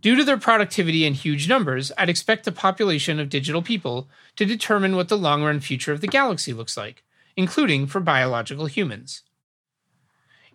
Due 0.00 0.16
to 0.16 0.24
their 0.24 0.38
productivity 0.38 1.04
and 1.04 1.16
huge 1.16 1.48
numbers, 1.48 1.90
I'd 1.96 2.08
expect 2.08 2.44
the 2.44 2.52
population 2.52 3.18
of 3.18 3.28
digital 3.28 3.62
people 3.62 4.08
to 4.36 4.44
determine 4.44 4.96
what 4.96 5.08
the 5.08 5.18
long 5.18 5.42
run 5.42 5.60
future 5.60 5.92
of 5.92 6.00
the 6.00 6.06
galaxy 6.06 6.52
looks 6.52 6.76
like, 6.76 7.04
including 7.36 7.86
for 7.86 8.00
biological 8.00 8.66
humans. 8.66 9.22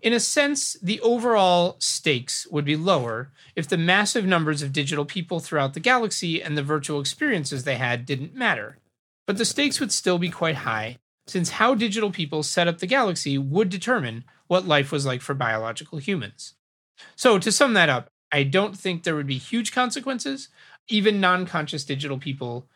In 0.04 0.12
a 0.12 0.20
sense, 0.20 0.74
the 0.82 1.00
overall 1.00 1.78
stakes 1.80 2.46
would 2.52 2.66
be 2.66 2.76
lower 2.76 3.32
if 3.56 3.70
the 3.70 3.78
massive 3.78 4.26
numbers 4.26 4.62
of 4.62 4.74
digital 4.74 5.06
people 5.06 5.40
throughout 5.40 5.74
the 5.74 5.80
galaxy 5.80 6.44
and 6.44 6.58
the 6.58 6.62
virtual 6.62 7.00
experiences 7.00 7.64
they 7.64 7.78
had 7.78 8.06
didn't 8.06 8.36
matter. 8.36 8.80
But 9.26 9.38
the 9.38 9.46
stakes 9.46 9.80
would 9.80 9.94
still 9.94 10.18
be 10.18 10.30
quite 10.30 10.58
high, 10.58 10.98
since 11.26 11.52
how 11.52 11.74
digital 11.74 12.12
people 12.12 12.44
set 12.44 12.68
up 12.68 12.80
the 12.80 12.86
galaxy 12.86 13.38
would 13.38 13.70
determine 13.70 14.26
what 14.48 14.68
life 14.68 14.92
was 14.92 15.06
like 15.06 15.22
for 15.22 15.34
biological 15.34 16.00
humans. 16.00 16.56
So, 17.16 17.40
to 17.40 17.50
sum 17.50 17.74
that 17.76 17.88
up, 17.88 18.10
I 18.30 18.44
don't 18.44 18.78
think 18.78 19.04
there 19.04 19.16
would 19.16 19.26
be 19.26 19.38
huge 19.38 19.72
consequences. 19.72 20.50
Even 20.90 21.22
non 21.22 21.46
conscious 21.46 21.86
digital 21.86 22.18
people 22.18 22.68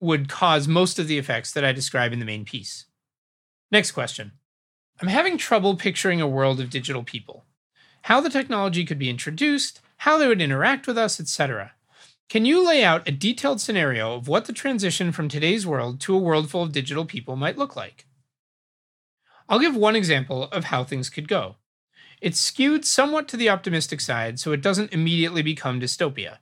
would 0.00 0.28
cause 0.28 0.66
most 0.66 0.98
of 0.98 1.06
the 1.06 1.18
effects 1.18 1.52
that 1.52 1.64
I 1.64 1.70
describe 1.70 2.12
in 2.12 2.18
the 2.18 2.24
main 2.24 2.44
piece. 2.44 2.86
Next 3.70 3.92
question 3.92 4.32
I'm 5.02 5.08
having 5.08 5.36
trouble 5.36 5.74
picturing 5.74 6.20
a 6.20 6.28
world 6.28 6.60
of 6.60 6.70
digital 6.70 7.02
people. 7.02 7.44
How 8.02 8.20
the 8.20 8.30
technology 8.30 8.84
could 8.84 9.00
be 9.00 9.10
introduced, 9.10 9.80
how 9.96 10.16
they 10.16 10.28
would 10.28 10.40
interact 10.40 10.86
with 10.86 10.96
us, 10.96 11.18
etc. 11.18 11.72
Can 12.28 12.44
you 12.44 12.64
lay 12.64 12.84
out 12.84 13.08
a 13.08 13.10
detailed 13.10 13.60
scenario 13.60 14.14
of 14.14 14.28
what 14.28 14.44
the 14.44 14.52
transition 14.52 15.10
from 15.10 15.28
today's 15.28 15.66
world 15.66 16.00
to 16.02 16.14
a 16.14 16.20
world 16.20 16.50
full 16.50 16.62
of 16.62 16.70
digital 16.70 17.04
people 17.04 17.34
might 17.34 17.58
look 17.58 17.74
like? 17.74 18.06
I'll 19.48 19.58
give 19.58 19.74
one 19.74 19.96
example 19.96 20.44
of 20.44 20.64
how 20.64 20.84
things 20.84 21.10
could 21.10 21.26
go. 21.26 21.56
It's 22.20 22.38
skewed 22.38 22.84
somewhat 22.84 23.26
to 23.28 23.36
the 23.36 23.48
optimistic 23.48 24.00
side, 24.00 24.38
so 24.38 24.52
it 24.52 24.62
doesn't 24.62 24.92
immediately 24.92 25.42
become 25.42 25.80
dystopia. 25.80 26.38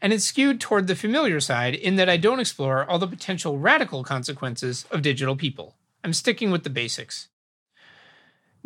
And 0.00 0.12
it's 0.12 0.24
skewed 0.24 0.60
toward 0.60 0.86
the 0.86 0.94
familiar 0.94 1.40
side 1.40 1.74
in 1.74 1.96
that 1.96 2.08
I 2.08 2.18
don't 2.18 2.38
explore 2.38 2.88
all 2.88 3.00
the 3.00 3.08
potential 3.08 3.58
radical 3.58 4.04
consequences 4.04 4.86
of 4.92 5.02
digital 5.02 5.34
people. 5.34 5.74
I'm 6.04 6.12
sticking 6.12 6.52
with 6.52 6.62
the 6.62 6.70
basics. 6.70 7.26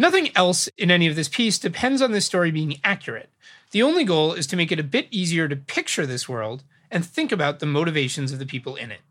Nothing 0.00 0.35
else 0.35 0.66
in 0.78 0.90
any 0.90 1.09
of 1.09 1.14
this 1.14 1.28
piece 1.28 1.59
depends 1.59 2.00
on 2.00 2.11
this 2.11 2.25
story 2.25 2.50
being 2.50 2.80
accurate, 2.83 3.28
the 3.73 3.83
only 3.83 4.02
goal 4.02 4.33
is 4.33 4.47
to 4.47 4.57
make 4.57 4.73
it 4.73 4.80
a 4.80 4.83
bit 4.83 5.07
easier 5.11 5.47
to 5.47 5.54
picture 5.54 6.07
this 6.07 6.26
world 6.26 6.64
and 6.90 7.04
think 7.04 7.30
about 7.30 7.59
the 7.59 7.66
motivations 7.66 8.33
of 8.33 8.38
the 8.38 8.47
people 8.47 8.76
in 8.76 8.90
it. 8.90 9.02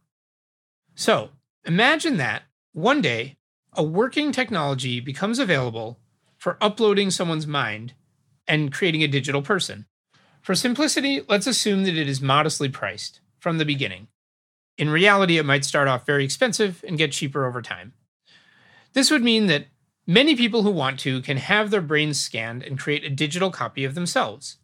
So, 0.95 1.29
imagine 1.63 2.17
that 2.17 2.41
one 2.73 3.01
day 3.01 3.37
a 3.73 3.83
working 3.83 4.31
technology 4.31 4.99
becomes 4.99 5.37
available 5.37 5.99
for 6.39 6.57
uploading 6.59 7.11
someone's 7.11 7.45
mind 7.45 7.93
and 8.47 8.73
creating 8.73 9.03
a 9.03 9.07
digital 9.07 9.43
person. 9.43 9.85
For 10.41 10.55
simplicity, 10.55 11.21
let's 11.29 11.45
assume 11.45 11.83
that 11.83 11.97
it 11.97 12.09
is 12.09 12.19
modestly 12.19 12.67
priced 12.67 13.19
from 13.37 13.59
the 13.59 13.63
beginning. 13.63 14.07
In 14.75 14.89
reality, 14.89 15.37
it 15.37 15.45
might 15.45 15.65
start 15.65 15.87
off 15.87 16.07
very 16.07 16.23
expensive 16.23 16.83
and 16.87 16.97
get 16.97 17.11
cheaper 17.11 17.45
over 17.45 17.61
time. 17.61 17.93
This 18.93 19.11
would 19.11 19.21
mean 19.21 19.45
that 19.45 19.67
Many 20.09 20.35
people 20.35 20.63
who 20.63 20.71
want 20.71 20.99
to 21.01 21.21
can 21.21 21.37
have 21.37 21.69
their 21.69 21.83
brains 21.83 22.19
scanned 22.19 22.63
and 22.63 22.79
create 22.79 23.03
a 23.03 23.11
digital 23.11 23.51
copy 23.51 23.85
of 23.85 23.93
themselves. 23.93 24.57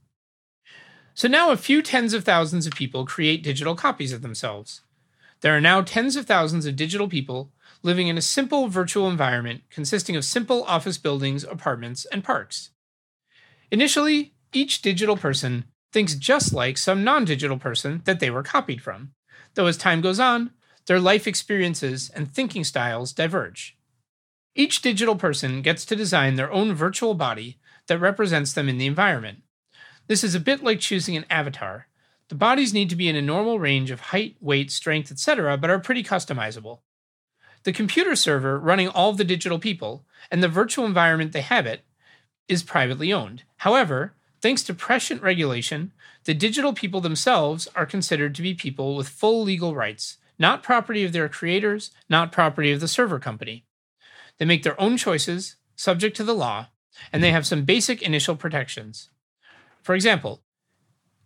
So 1.14 1.28
now 1.28 1.52
a 1.52 1.56
few 1.56 1.84
tens 1.84 2.16
of 2.16 2.24
thousands 2.24 2.66
of 2.66 2.74
people 2.74 3.06
create 3.06 3.44
digital 3.44 3.75
copies 3.75 4.12
of 4.12 4.24
themselves. 4.24 4.82
There 5.42 5.56
are 5.56 5.62
now 5.62 5.84
tens 5.84 6.16
of 6.16 6.25
thousands 6.25 6.66
of 6.66 6.75
digital 6.75 7.08
people 7.08 7.52
living 7.84 8.08
in 8.08 8.18
a 8.18 8.24
simple 8.24 8.70
virtual 8.70 9.08
environment 9.08 9.62
consisting 9.70 10.16
of 10.16 10.25
simple 10.25 10.64
office 10.64 10.98
buildings, 10.98 11.44
apartments, 11.44 12.06
and 12.06 12.24
parks. 12.24 12.72
Initially, 13.70 14.34
each 14.52 14.82
digital 14.82 15.16
person 15.16 15.66
thinks 15.92 16.16
just 16.16 16.54
like 16.54 16.75
some 16.75 17.04
non 17.04 17.24
digital 17.24 17.60
person 17.60 18.02
that 18.06 18.20
they 18.20 18.32
were 18.32 18.42
copied 18.42 18.82
from, 18.82 19.12
though 19.54 19.68
as 19.68 19.78
time 19.78 20.02
goes 20.02 20.20
on, 20.20 20.54
their 20.88 21.00
life 21.00 21.28
experiences 21.28 22.10
and 22.16 22.34
thinking 22.34 22.64
styles 22.64 23.14
diverge. 23.14 23.75
Each 24.57 24.81
digital 24.81 25.17
person 25.17 25.62
gets 25.62 25.83
to 25.85 25.97
design 25.97 26.35
their 26.35 26.50
own 26.50 26.74
virtual 26.74 27.13
body 27.13 27.57
that 27.88 28.00
represents 28.00 28.53
them 28.53 28.69
in 28.69 28.77
the 28.77 28.85
environment. 28.85 29.39
This 30.07 30.24
is 30.24 30.33
a 30.33 30.39
bit 30.39 30.63
like 30.63 30.79
choosing 30.79 31.17
an 31.17 31.25
avatar. 31.29 31.88
The 32.29 32.35
bodies 32.35 32.74
need 32.74 32.89
to 32.89 32.95
be 32.95 33.09
in 33.09 33.17
a 33.17 33.21
normal 33.21 33.59
range 33.59 33.91
of 33.91 34.00
height, 34.00 34.38
weight, 34.39 34.71
strength, 34.71 35.12
etc., 35.12 35.57
but 35.57 35.69
are 35.69 35.79
pretty 35.79 36.03
customizable. 36.03 36.79
The 37.63 37.74
computer 37.74 38.15
server 38.15 38.57
running 38.57 38.88
all 38.88 39.09
of 39.09 39.17
the 39.17 39.25
digital 39.25 39.59
people 39.59 40.05
and 40.31 40.41
the 40.41 40.47
virtual 40.47 40.85
environment 40.85 41.33
they 41.33 41.41
habit 41.41 41.83
is 42.47 42.63
privately 42.63 43.12
owned. 43.12 43.43
However, 43.57 44.13
thanks 44.39 44.63
to 44.63 44.74
prescient 44.74 45.21
regulation, 45.21 45.91
the 46.24 46.33
digital 46.33 46.71
people 46.71 47.01
themselves 47.01 47.67
are 47.75 47.85
considered 47.85 48.33
to 48.35 48.41
be 48.41 48.53
people 48.53 48.95
with 48.95 49.09
full 49.09 49.43
legal 49.43 49.75
rights, 49.75 50.17
not 50.39 50.63
property 50.63 51.03
of 51.03 51.12
their 51.12 51.27
creators, 51.27 51.91
not 52.07 52.31
property 52.31 52.71
of 52.71 52.79
the 52.79 52.88
server 52.88 53.19
company. 53.19 53.65
They 54.38 54.46
make 54.46 54.63
their 54.63 54.80
own 54.80 54.98
choices, 54.98 55.56
subject 55.75 56.15
to 56.18 56.24
the 56.24 56.34
law, 56.34 56.68
and 57.12 57.24
they 57.24 57.32
have 57.32 57.48
some 57.48 57.65
basic 57.65 58.01
initial 58.01 58.36
protections. 58.36 59.10
For 59.82 59.96
example, 59.96 60.42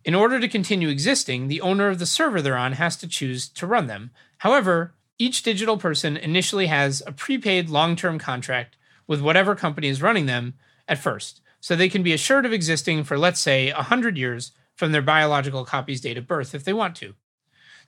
in 0.04 0.14
order 0.14 0.40
to 0.40 0.48
continue 0.48 0.88
existing, 0.88 1.48
the 1.48 1.60
owner 1.60 1.88
of 1.88 1.98
the 1.98 2.06
server 2.06 2.40
they're 2.40 2.56
on 2.56 2.72
has 2.72 2.96
to 2.98 3.08
choose 3.08 3.48
to 3.50 3.66
run 3.66 3.86
them. 3.86 4.10
However, 4.38 4.94
each 5.18 5.42
digital 5.42 5.76
person 5.76 6.16
initially 6.16 6.66
has 6.66 7.02
a 7.06 7.12
prepaid 7.12 7.68
long 7.68 7.96
term 7.96 8.18
contract 8.18 8.76
with 9.06 9.20
whatever 9.20 9.54
company 9.54 9.88
is 9.88 10.00
running 10.00 10.26
them 10.26 10.54
at 10.88 10.98
first, 10.98 11.42
so 11.60 11.76
they 11.76 11.88
can 11.88 12.02
be 12.02 12.12
assured 12.12 12.46
of 12.46 12.52
existing 12.52 13.04
for, 13.04 13.18
let's 13.18 13.40
say, 13.40 13.72
100 13.72 14.16
years 14.16 14.52
from 14.74 14.92
their 14.92 15.02
biological 15.02 15.64
copy's 15.64 16.00
date 16.00 16.16
of 16.16 16.26
birth 16.26 16.54
if 16.54 16.64
they 16.64 16.72
want 16.72 16.96
to. 16.96 17.14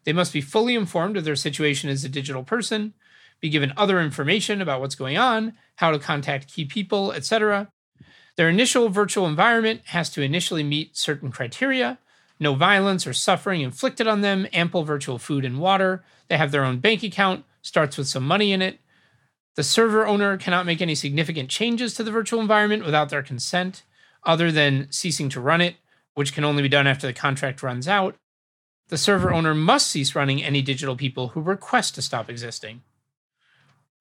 They 0.05 0.13
must 0.13 0.33
be 0.33 0.41
fully 0.41 0.75
informed 0.75 1.17
of 1.17 1.25
their 1.25 1.37
situation 1.37 1.89
as 1.89 2.05
a 2.05 2.09
digital 2.09 2.43
person, 2.43 2.93
be 3.43 3.51
given 3.51 3.75
other 3.77 4.01
information 4.01 4.63
about 4.63 4.81
what's 4.81 4.95
going 4.95 5.19
on, 5.19 5.53
how 5.77 5.91
to 5.91 5.99
contact 5.99 6.51
key 6.51 6.65
people, 6.65 7.13
etc. 7.13 7.69
Their 8.37 8.49
initial 8.49 8.89
virtual 8.89 9.27
environment 9.27 9.83
has 9.87 10.09
to 10.11 10.23
initially 10.23 10.63
meet 10.63 10.97
certain 10.97 11.31
criteria 11.31 11.99
no 12.43 12.55
violence 12.55 13.07
or 13.07 13.13
suffering 13.13 13.61
inflicted 13.61 14.09
on 14.09 14.21
them, 14.21 14.49
ample 14.53 14.83
virtual 14.83 15.17
food 15.17 15.45
and 15.45 15.61
water. 15.61 16.05
They 16.29 16.37
have 16.37 16.51
their 16.51 16.65
own 16.65 16.81
bank 16.81 17.03
account, 17.05 17.45
starts 17.63 17.97
with 17.97 18.09
some 18.09 18.27
money 18.27 18.53
in 18.53 18.61
it. 18.61 18.81
The 19.55 19.63
server 19.63 20.07
owner 20.07 20.37
cannot 20.37 20.67
make 20.67 20.83
any 20.83 20.97
significant 20.97 21.51
changes 21.51 21.95
to 21.95 22.03
the 22.03 22.11
virtual 22.11 22.41
environment 22.41 22.85
without 22.85 23.11
their 23.11 23.23
consent, 23.23 23.85
other 24.25 24.51
than 24.51 24.91
ceasing 24.91 25.29
to 25.31 25.41
run 25.41 25.61
it, 25.61 25.77
which 26.15 26.35
can 26.35 26.45
only 26.45 26.63
be 26.63 26.69
done 26.69 26.87
after 26.87 27.07
the 27.07 27.13
contract 27.13 27.63
runs 27.63 27.87
out. 27.87 28.17
The 28.89 28.99
server 28.99 29.33
owner 29.33 29.55
must 29.55 29.89
cease 29.89 30.17
running 30.17 30.43
any 30.43 30.63
digital 30.63 30.97
people 30.97 31.29
who 31.29 31.41
request 31.41 31.95
to 31.95 32.03
stop 32.03 32.29
existing. 32.29 32.83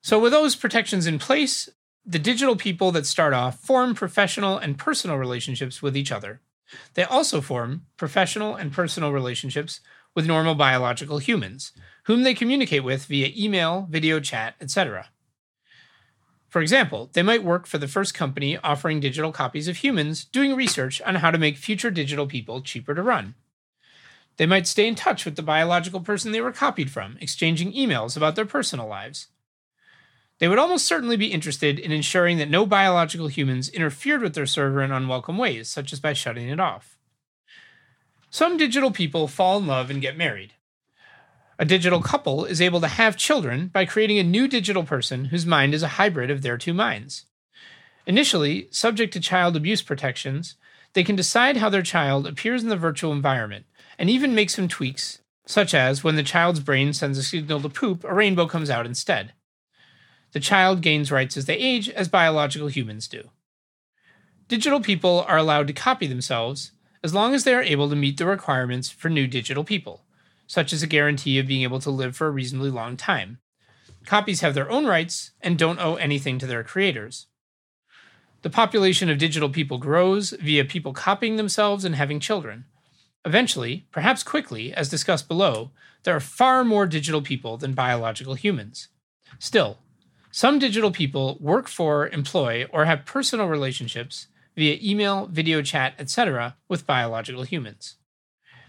So, 0.01 0.19
with 0.19 0.31
those 0.31 0.55
protections 0.55 1.05
in 1.05 1.19
place, 1.19 1.69
the 2.05 2.19
digital 2.19 2.55
people 2.55 2.91
that 2.91 3.05
start 3.05 3.33
off 3.33 3.59
form 3.59 3.93
professional 3.93 4.57
and 4.57 4.77
personal 4.77 5.17
relationships 5.17 5.81
with 5.81 5.95
each 5.95 6.11
other. 6.11 6.41
They 6.95 7.03
also 7.03 7.41
form 7.41 7.85
professional 7.97 8.55
and 8.55 8.71
personal 8.71 9.11
relationships 9.11 9.81
with 10.15 10.25
normal 10.25 10.55
biological 10.55 11.19
humans, 11.19 11.71
whom 12.05 12.23
they 12.23 12.33
communicate 12.33 12.83
with 12.83 13.05
via 13.05 13.31
email, 13.37 13.87
video 13.89 14.19
chat, 14.19 14.55
etc. 14.59 15.09
For 16.49 16.61
example, 16.61 17.09
they 17.13 17.21
might 17.21 17.43
work 17.43 17.67
for 17.67 17.77
the 17.77 17.87
first 17.87 18.13
company 18.13 18.57
offering 18.57 18.99
digital 18.99 19.31
copies 19.31 19.67
of 19.67 19.77
humans 19.77 20.25
doing 20.25 20.55
research 20.55 21.01
on 21.03 21.15
how 21.15 21.31
to 21.31 21.37
make 21.37 21.57
future 21.57 21.91
digital 21.91 22.27
people 22.27 22.61
cheaper 22.61 22.95
to 22.95 23.03
run. 23.03 23.35
They 24.37 24.45
might 24.45 24.67
stay 24.67 24.87
in 24.87 24.95
touch 24.95 25.23
with 25.23 25.35
the 25.35 25.43
biological 25.43 26.01
person 26.01 26.31
they 26.31 26.41
were 26.41 26.51
copied 26.51 26.89
from, 26.89 27.17
exchanging 27.21 27.73
emails 27.73 28.17
about 28.17 28.35
their 28.35 28.45
personal 28.45 28.87
lives. 28.87 29.27
They 30.41 30.47
would 30.47 30.57
almost 30.57 30.87
certainly 30.87 31.17
be 31.17 31.31
interested 31.31 31.77
in 31.77 31.91
ensuring 31.91 32.39
that 32.39 32.49
no 32.49 32.65
biological 32.65 33.27
humans 33.27 33.69
interfered 33.69 34.23
with 34.23 34.33
their 34.33 34.47
server 34.47 34.81
in 34.81 34.91
unwelcome 34.91 35.37
ways, 35.37 35.69
such 35.69 35.93
as 35.93 35.99
by 35.99 36.13
shutting 36.13 36.49
it 36.49 36.59
off. 36.59 36.97
Some 38.31 38.57
digital 38.57 38.89
people 38.89 39.27
fall 39.27 39.59
in 39.59 39.67
love 39.67 39.91
and 39.91 40.01
get 40.01 40.17
married. 40.17 40.53
A 41.59 41.63
digital 41.63 42.01
couple 42.01 42.43
is 42.45 42.59
able 42.59 42.81
to 42.81 42.87
have 42.87 43.17
children 43.17 43.67
by 43.67 43.85
creating 43.85 44.17
a 44.17 44.23
new 44.23 44.47
digital 44.47 44.81
person 44.83 45.25
whose 45.25 45.45
mind 45.45 45.75
is 45.75 45.83
a 45.83 45.99
hybrid 45.99 46.31
of 46.31 46.41
their 46.41 46.57
two 46.57 46.73
minds. 46.73 47.27
Initially, 48.07 48.67
subject 48.71 49.13
to 49.13 49.19
child 49.19 49.55
abuse 49.55 49.83
protections, 49.83 50.55
they 50.93 51.03
can 51.03 51.15
decide 51.15 51.57
how 51.57 51.69
their 51.69 51.83
child 51.83 52.25
appears 52.25 52.63
in 52.63 52.69
the 52.69 52.75
virtual 52.75 53.11
environment 53.11 53.67
and 53.99 54.09
even 54.09 54.33
make 54.33 54.49
some 54.49 54.67
tweaks, 54.67 55.19
such 55.45 55.75
as 55.75 56.03
when 56.03 56.15
the 56.15 56.23
child's 56.23 56.61
brain 56.61 56.93
sends 56.93 57.19
a 57.19 57.23
signal 57.23 57.61
to 57.61 57.69
poop, 57.69 58.03
a 58.03 58.11
rainbow 58.11 58.47
comes 58.47 58.71
out 58.71 58.87
instead. 58.87 59.33
The 60.33 60.39
child 60.39 60.81
gains 60.81 61.11
rights 61.11 61.35
as 61.35 61.45
they 61.45 61.57
age, 61.57 61.89
as 61.89 62.07
biological 62.07 62.67
humans 62.67 63.07
do. 63.07 63.29
Digital 64.47 64.79
people 64.79 65.25
are 65.27 65.37
allowed 65.37 65.67
to 65.67 65.73
copy 65.73 66.07
themselves 66.07 66.71
as 67.03 67.13
long 67.13 67.33
as 67.33 67.43
they 67.43 67.53
are 67.53 67.63
able 67.63 67.89
to 67.89 67.95
meet 67.95 68.17
the 68.17 68.25
requirements 68.25 68.89
for 68.89 69.09
new 69.09 69.27
digital 69.27 69.63
people, 69.63 70.05
such 70.47 70.71
as 70.71 70.83
a 70.83 70.87
guarantee 70.87 71.39
of 71.39 71.47
being 71.47 71.63
able 71.63 71.79
to 71.79 71.89
live 71.89 72.15
for 72.15 72.27
a 72.27 72.31
reasonably 72.31 72.69
long 72.69 72.95
time. 72.95 73.39
Copies 74.05 74.41
have 74.41 74.53
their 74.53 74.69
own 74.69 74.85
rights 74.85 75.31
and 75.41 75.57
don't 75.57 75.79
owe 75.79 75.95
anything 75.95 76.39
to 76.39 76.47
their 76.47 76.63
creators. 76.63 77.27
The 78.41 78.49
population 78.49 79.09
of 79.09 79.17
digital 79.17 79.49
people 79.49 79.77
grows 79.77 80.31
via 80.31 80.65
people 80.65 80.93
copying 80.93 81.35
themselves 81.35 81.85
and 81.85 81.95
having 81.95 82.19
children. 82.19 82.65
Eventually, 83.23 83.85
perhaps 83.91 84.23
quickly, 84.23 84.73
as 84.73 84.89
discussed 84.89 85.27
below, 85.27 85.71
there 86.03 86.15
are 86.15 86.19
far 86.19 86.63
more 86.63 86.87
digital 86.87 87.21
people 87.21 87.57
than 87.57 87.73
biological 87.73 88.33
humans. 88.33 88.87
Still, 89.37 89.77
some 90.31 90.59
digital 90.59 90.91
people 90.91 91.37
work 91.41 91.67
for, 91.67 92.07
employ, 92.07 92.65
or 92.71 92.85
have 92.85 93.05
personal 93.05 93.47
relationships 93.47 94.27
via 94.55 94.79
email, 94.81 95.27
video 95.27 95.61
chat, 95.61 95.93
etc., 95.99 96.55
with 96.69 96.87
biological 96.87 97.43
humans. 97.43 97.97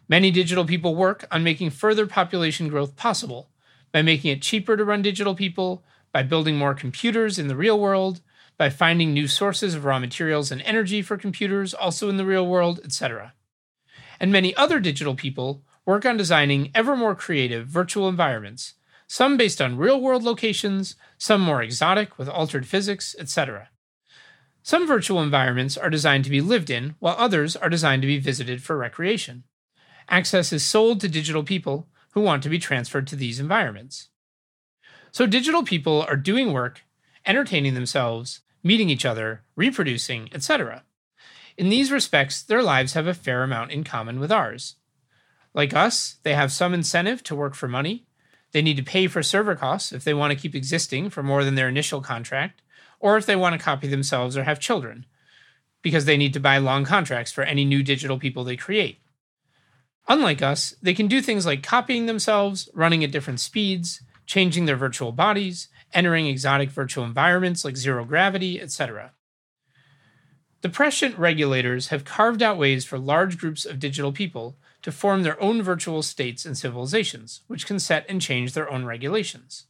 Many 0.08 0.30
digital 0.30 0.64
people 0.64 0.96
work 0.96 1.24
on 1.30 1.44
making 1.44 1.70
further 1.70 2.06
population 2.06 2.68
growth 2.68 2.96
possible 2.96 3.50
by 3.92 4.02
making 4.02 4.32
it 4.32 4.42
cheaper 4.42 4.76
to 4.76 4.84
run 4.84 5.02
digital 5.02 5.34
people, 5.34 5.84
by 6.12 6.22
building 6.22 6.56
more 6.56 6.74
computers 6.74 7.38
in 7.38 7.46
the 7.46 7.56
real 7.56 7.78
world, 7.78 8.20
by 8.58 8.68
finding 8.68 9.12
new 9.12 9.28
sources 9.28 9.74
of 9.74 9.84
raw 9.84 9.98
materials 9.98 10.50
and 10.50 10.62
energy 10.62 11.00
for 11.00 11.16
computers 11.16 11.72
also 11.72 12.08
in 12.08 12.16
the 12.16 12.26
real 12.26 12.46
world, 12.46 12.80
etc. 12.84 13.34
And 14.18 14.32
many 14.32 14.54
other 14.56 14.80
digital 14.80 15.14
people 15.14 15.62
work 15.86 16.04
on 16.04 16.16
designing 16.16 16.70
ever 16.74 16.96
more 16.96 17.14
creative 17.14 17.66
virtual 17.66 18.08
environments 18.08 18.74
some 19.12 19.36
based 19.36 19.60
on 19.60 19.76
real 19.76 20.00
world 20.00 20.22
locations, 20.22 20.96
some 21.18 21.42
more 21.42 21.60
exotic 21.60 22.16
with 22.16 22.30
altered 22.30 22.66
physics, 22.66 23.14
etc. 23.18 23.68
Some 24.62 24.86
virtual 24.86 25.20
environments 25.20 25.76
are 25.76 25.90
designed 25.90 26.24
to 26.24 26.30
be 26.30 26.40
lived 26.40 26.70
in, 26.70 26.94
while 26.98 27.14
others 27.18 27.54
are 27.54 27.68
designed 27.68 28.00
to 28.00 28.08
be 28.08 28.18
visited 28.18 28.62
for 28.62 28.74
recreation. 28.74 29.44
Access 30.08 30.50
is 30.50 30.64
sold 30.64 30.98
to 31.02 31.10
digital 31.10 31.44
people 31.44 31.88
who 32.12 32.22
want 32.22 32.42
to 32.44 32.48
be 32.48 32.58
transferred 32.58 33.06
to 33.08 33.14
these 33.14 33.38
environments. 33.38 34.08
So, 35.10 35.26
digital 35.26 35.62
people 35.62 36.06
are 36.08 36.16
doing 36.16 36.50
work, 36.50 36.80
entertaining 37.26 37.74
themselves, 37.74 38.40
meeting 38.62 38.88
each 38.88 39.04
other, 39.04 39.42
reproducing, 39.56 40.30
etc. 40.32 40.84
In 41.58 41.68
these 41.68 41.92
respects, 41.92 42.42
their 42.42 42.62
lives 42.62 42.94
have 42.94 43.06
a 43.06 43.12
fair 43.12 43.42
amount 43.42 43.72
in 43.72 43.84
common 43.84 44.20
with 44.20 44.32
ours. 44.32 44.76
Like 45.52 45.74
us, 45.74 46.16
they 46.22 46.32
have 46.32 46.50
some 46.50 46.72
incentive 46.72 47.22
to 47.24 47.36
work 47.36 47.54
for 47.54 47.68
money, 47.68 48.06
they 48.52 48.62
need 48.62 48.76
to 48.76 48.82
pay 48.82 49.06
for 49.06 49.22
server 49.22 49.54
costs 49.54 49.92
if 49.92 50.04
they 50.04 50.14
want 50.14 50.32
to 50.32 50.38
keep 50.38 50.54
existing 50.54 51.10
for 51.10 51.22
more 51.22 51.44
than 51.44 51.54
their 51.54 51.68
initial 51.68 52.00
contract, 52.00 52.62
or 53.00 53.16
if 53.16 53.26
they 53.26 53.36
want 53.36 53.54
to 53.54 53.64
copy 53.64 53.88
themselves 53.88 54.36
or 54.36 54.44
have 54.44 54.60
children, 54.60 55.06
because 55.82 56.04
they 56.04 56.16
need 56.16 56.32
to 56.34 56.40
buy 56.40 56.58
long 56.58 56.84
contracts 56.84 57.32
for 57.32 57.42
any 57.42 57.64
new 57.64 57.82
digital 57.82 58.18
people 58.18 58.44
they 58.44 58.56
create. 58.56 59.00
Unlike 60.08 60.42
us, 60.42 60.74
they 60.82 60.94
can 60.94 61.06
do 61.06 61.20
things 61.20 61.46
like 61.46 61.62
copying 61.62 62.06
themselves, 62.06 62.68
running 62.74 63.02
at 63.02 63.10
different 63.10 63.40
speeds, 63.40 64.02
changing 64.26 64.66
their 64.66 64.76
virtual 64.76 65.12
bodies, 65.12 65.68
entering 65.92 66.26
exotic 66.26 66.70
virtual 66.70 67.04
environments 67.04 67.64
like 67.64 67.76
zero 67.76 68.04
gravity, 68.04 68.60
etc. 68.60 69.12
The 70.62 70.68
prescient 70.68 71.18
regulators 71.18 71.88
have 71.88 72.04
carved 72.04 72.42
out 72.42 72.58
ways 72.58 72.84
for 72.84 72.98
large 72.98 73.38
groups 73.38 73.64
of 73.64 73.80
digital 73.80 74.12
people 74.12 74.56
to 74.82 74.92
form 74.92 75.22
their 75.22 75.40
own 75.40 75.62
virtual 75.62 76.02
states 76.02 76.44
and 76.44 76.58
civilizations, 76.58 77.40
which 77.46 77.66
can 77.66 77.78
set 77.78 78.04
and 78.08 78.20
change 78.20 78.52
their 78.52 78.70
own 78.70 78.84
regulations. 78.84 79.66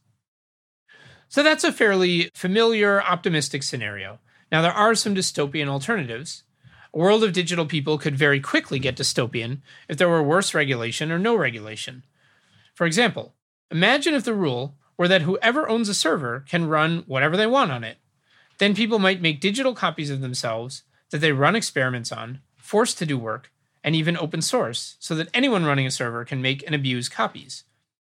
So 1.29 1.41
that's 1.41 1.63
a 1.63 1.71
fairly 1.71 2.29
familiar, 2.33 3.01
optimistic 3.01 3.63
scenario. 3.63 4.19
Now, 4.51 4.61
there 4.61 4.71
are 4.71 4.93
some 4.93 5.15
dystopian 5.15 5.67
alternatives. 5.67 6.43
A 6.93 6.97
world 6.99 7.23
of 7.23 7.33
digital 7.33 7.65
people 7.65 7.97
could 7.97 8.15
very 8.15 8.39
quickly 8.39 8.77
get 8.77 8.95
dystopian 8.95 9.61
if 9.87 9.97
there 9.97 10.09
were 10.09 10.21
worse 10.21 10.53
regulation 10.53 11.11
or 11.11 11.17
no 11.17 11.35
regulation. 11.35 12.03
For 12.75 12.85
example, 12.85 13.33
imagine 13.71 14.13
if 14.13 14.23
the 14.23 14.35
rule 14.35 14.75
were 14.97 15.07
that 15.07 15.23
whoever 15.23 15.67
owns 15.67 15.89
a 15.89 15.95
server 15.95 16.45
can 16.47 16.67
run 16.67 17.03
whatever 17.07 17.35
they 17.35 17.47
want 17.47 17.71
on 17.71 17.83
it. 17.83 17.97
Then 18.59 18.75
people 18.75 18.99
might 18.99 19.21
make 19.21 19.41
digital 19.41 19.73
copies 19.73 20.11
of 20.11 20.21
themselves 20.21 20.83
that 21.09 21.19
they 21.19 21.31
run 21.31 21.55
experiments 21.55 22.11
on, 22.11 22.41
forced 22.55 22.97
to 22.99 23.05
do 23.05 23.17
work, 23.17 23.51
and 23.83 23.95
even 23.95 24.17
open 24.17 24.41
source 24.41 24.95
so 24.99 25.13
that 25.15 25.29
anyone 25.33 25.65
running 25.65 25.85
a 25.85 25.91
server 25.91 26.23
can 26.23 26.41
make 26.41 26.63
and 26.65 26.73
abuse 26.73 27.09
copies. 27.09 27.63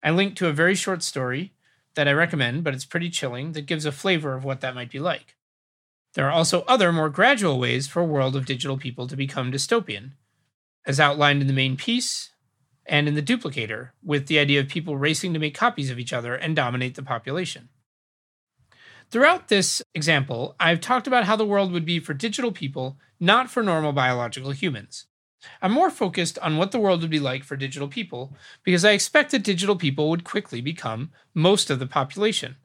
I 0.01 0.11
linked 0.11 0.37
to 0.37 0.47
a 0.47 0.53
very 0.53 0.75
short 0.75 1.03
story 1.03 1.53
that 1.95 2.07
I 2.07 2.13
recommend, 2.13 2.63
but 2.63 2.73
it's 2.73 2.85
pretty 2.85 3.09
chilling, 3.09 3.51
that 3.53 3.65
gives 3.65 3.85
a 3.85 3.91
flavor 3.91 4.33
of 4.33 4.43
what 4.43 4.61
that 4.61 4.75
might 4.75 4.91
be 4.91 4.99
like. 4.99 5.35
There 6.13 6.27
are 6.27 6.31
also 6.31 6.61
other 6.61 6.91
more 6.91 7.09
gradual 7.09 7.59
ways 7.59 7.87
for 7.87 8.01
a 8.01 8.05
world 8.05 8.35
of 8.35 8.45
digital 8.45 8.77
people 8.77 9.07
to 9.07 9.15
become 9.15 9.51
dystopian, 9.51 10.11
as 10.85 10.99
outlined 10.99 11.41
in 11.41 11.47
the 11.47 11.53
main 11.53 11.75
piece 11.75 12.31
and 12.85 13.07
in 13.07 13.15
the 13.15 13.21
duplicator, 13.21 13.89
with 14.01 14.27
the 14.27 14.39
idea 14.39 14.61
of 14.61 14.69
people 14.69 14.95
racing 14.95 15.33
to 15.33 15.39
make 15.39 15.53
copies 15.53 15.89
of 15.89 15.99
each 15.99 16.13
other 16.13 16.35
and 16.35 16.55
dominate 16.55 16.95
the 16.95 17.03
population. 17.03 17.69
Throughout 19.09 19.47
this 19.47 19.81
example, 19.93 20.55
I've 20.59 20.81
talked 20.81 21.07
about 21.07 21.25
how 21.25 21.35
the 21.35 21.45
world 21.45 21.71
would 21.71 21.85
be 21.85 21.99
for 21.99 22.13
digital 22.13 22.51
people, 22.51 22.97
not 23.19 23.49
for 23.49 23.61
normal 23.63 23.91
biological 23.91 24.51
humans. 24.51 25.07
I'm 25.61 25.71
more 25.71 25.89
focused 25.89 26.39
on 26.39 26.57
what 26.57 26.71
the 26.71 26.79
world 26.79 27.01
would 27.01 27.11
be 27.11 27.19
like 27.19 27.43
for 27.43 27.55
digital 27.55 27.87
people 27.87 28.35
because 28.63 28.83
I 28.83 28.91
expect 28.91 29.31
that 29.31 29.43
digital 29.43 29.75
people 29.75 30.09
would 30.09 30.23
quickly 30.23 30.61
become 30.61 31.11
most 31.33 31.69
of 31.69 31.79
the 31.79 31.87
population, 31.87 32.55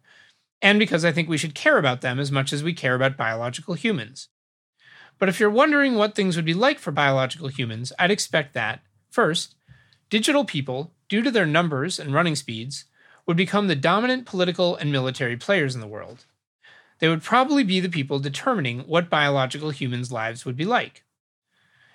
and 0.61 0.79
because 0.79 1.05
I 1.05 1.13
think 1.13 1.29
we 1.29 1.39
should 1.39 1.55
care 1.55 1.79
about 1.79 2.01
them 2.01 2.19
as 2.19 2.33
much 2.33 2.53
as 2.53 2.63
we 2.63 2.73
care 2.73 2.95
about 2.95 3.17
biological 3.17 3.75
humans. 3.75 4.29
But 5.19 5.29
if 5.29 5.39
you're 5.39 5.51
wondering 5.51 5.95
what 5.95 6.15
things 6.15 6.37
would 6.37 6.45
be 6.45 6.55
like 6.55 6.79
for 6.79 6.91
biological 6.91 7.49
humans, 7.49 7.93
I'd 7.99 8.11
expect 8.11 8.55
that, 8.55 8.81
first, 9.11 9.55
digital 10.11 10.45
people, 10.45 10.95
due 11.09 11.23
to 11.23 11.31
their 11.31 11.47
numbers 11.47 11.99
and 11.99 12.15
running 12.15 12.37
speeds, 12.37 12.87
would 13.27 13.37
become 13.37 13.69
the 13.69 13.77
dominant 13.77 14.27
political 14.27 14.77
and 14.77 14.91
military 14.91 15.37
players 15.37 15.75
in 15.75 15.81
the 15.81 15.87
world. 15.87 16.27
They 16.99 17.09
would 17.09 17.23
probably 17.23 17.65
be 17.65 17.81
the 17.81 17.89
people 17.89 18.19
determining 18.19 18.81
what 18.81 19.11
biological 19.11 19.71
humans' 19.71 20.11
lives 20.11 20.45
would 20.45 20.57
be 20.57 20.65
like. 20.65 21.05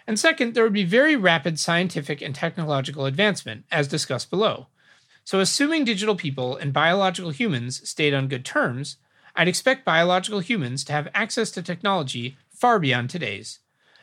And 0.07 0.17
second, 0.17 0.53
there 0.53 0.63
would 0.63 0.73
be 0.73 0.85
very 0.85 1.17
rapid 1.17 1.59
scientific 1.59 2.21
and 2.21 2.33
technological 2.33 3.05
advancement, 3.05 3.65
as 3.69 3.89
discussed 3.89 4.29
below. 4.29 4.67
So, 5.25 5.41
assuming 5.41 5.83
digital 5.83 6.15
people 6.15 6.55
and 6.55 6.71
biological 6.71 7.31
humans 7.31 7.87
stayed 7.87 8.13
on 8.13 8.29
good 8.29 8.45
terms, 8.45 8.95
I'd 9.35 9.49
expect 9.49 9.83
biological 9.83 10.39
humans 10.39 10.85
to 10.85 10.93
have 10.93 11.09
access 11.13 11.51
to 11.51 11.61
technology 11.61 12.37
far 12.49 12.79
beyond 12.79 13.09
today's. 13.09 13.59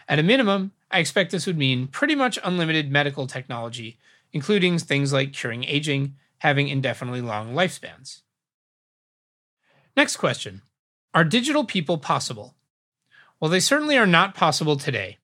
At 0.06 0.18
a 0.18 0.22
minimum, 0.22 0.72
I 0.90 0.98
expect 0.98 1.30
this 1.32 1.46
would 1.46 1.56
mean 1.56 1.86
pretty 1.86 2.14
much 2.14 2.38
unlimited 2.44 2.92
medical 2.92 3.26
technology, 3.26 3.98
including 4.32 4.78
things 4.78 5.12
like 5.12 5.32
curing 5.32 5.64
aging, 5.64 6.16
having 6.38 6.68
indefinitely 6.68 7.22
long 7.22 7.54
lifespans. 7.54 8.20
Next 9.96 10.18
question 10.18 10.60
Are 11.14 11.24
digital 11.24 11.64
people 11.64 11.96
possible? 11.96 12.54
Well, 13.40 13.50
they 13.50 13.60
certainly 13.60 13.96
are 13.96 14.06
not 14.06 14.34
possible 14.34 14.76
today. 14.76 15.18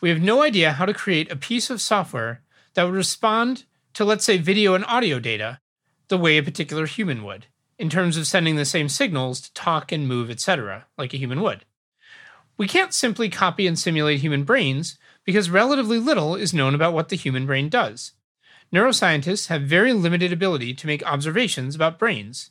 We 0.00 0.10
have 0.10 0.22
no 0.22 0.42
idea 0.42 0.72
how 0.72 0.86
to 0.86 0.94
create 0.94 1.30
a 1.30 1.36
piece 1.36 1.70
of 1.70 1.80
software 1.80 2.42
that 2.74 2.84
would 2.84 2.94
respond 2.94 3.64
to, 3.94 4.04
let's 4.04 4.24
say, 4.24 4.38
video 4.38 4.74
and 4.74 4.84
audio 4.84 5.18
data 5.18 5.60
the 6.08 6.18
way 6.18 6.38
a 6.38 6.42
particular 6.42 6.86
human 6.86 7.24
would, 7.24 7.46
in 7.78 7.90
terms 7.90 8.16
of 8.16 8.26
sending 8.26 8.56
the 8.56 8.64
same 8.64 8.88
signals 8.88 9.40
to 9.40 9.52
talk 9.54 9.90
and 9.90 10.06
move, 10.06 10.30
etc., 10.30 10.86
like 10.96 11.12
a 11.12 11.18
human 11.18 11.40
would. 11.40 11.64
We 12.56 12.66
can't 12.66 12.94
simply 12.94 13.28
copy 13.28 13.66
and 13.66 13.78
simulate 13.78 14.20
human 14.20 14.44
brains 14.44 14.98
because 15.24 15.50
relatively 15.50 15.98
little 15.98 16.34
is 16.34 16.54
known 16.54 16.74
about 16.74 16.92
what 16.92 17.08
the 17.08 17.16
human 17.16 17.46
brain 17.46 17.68
does. 17.68 18.12
Neuroscientists 18.72 19.48
have 19.48 19.62
very 19.62 19.92
limited 19.92 20.32
ability 20.32 20.74
to 20.74 20.86
make 20.86 21.06
observations 21.06 21.74
about 21.74 21.98
brains. 21.98 22.50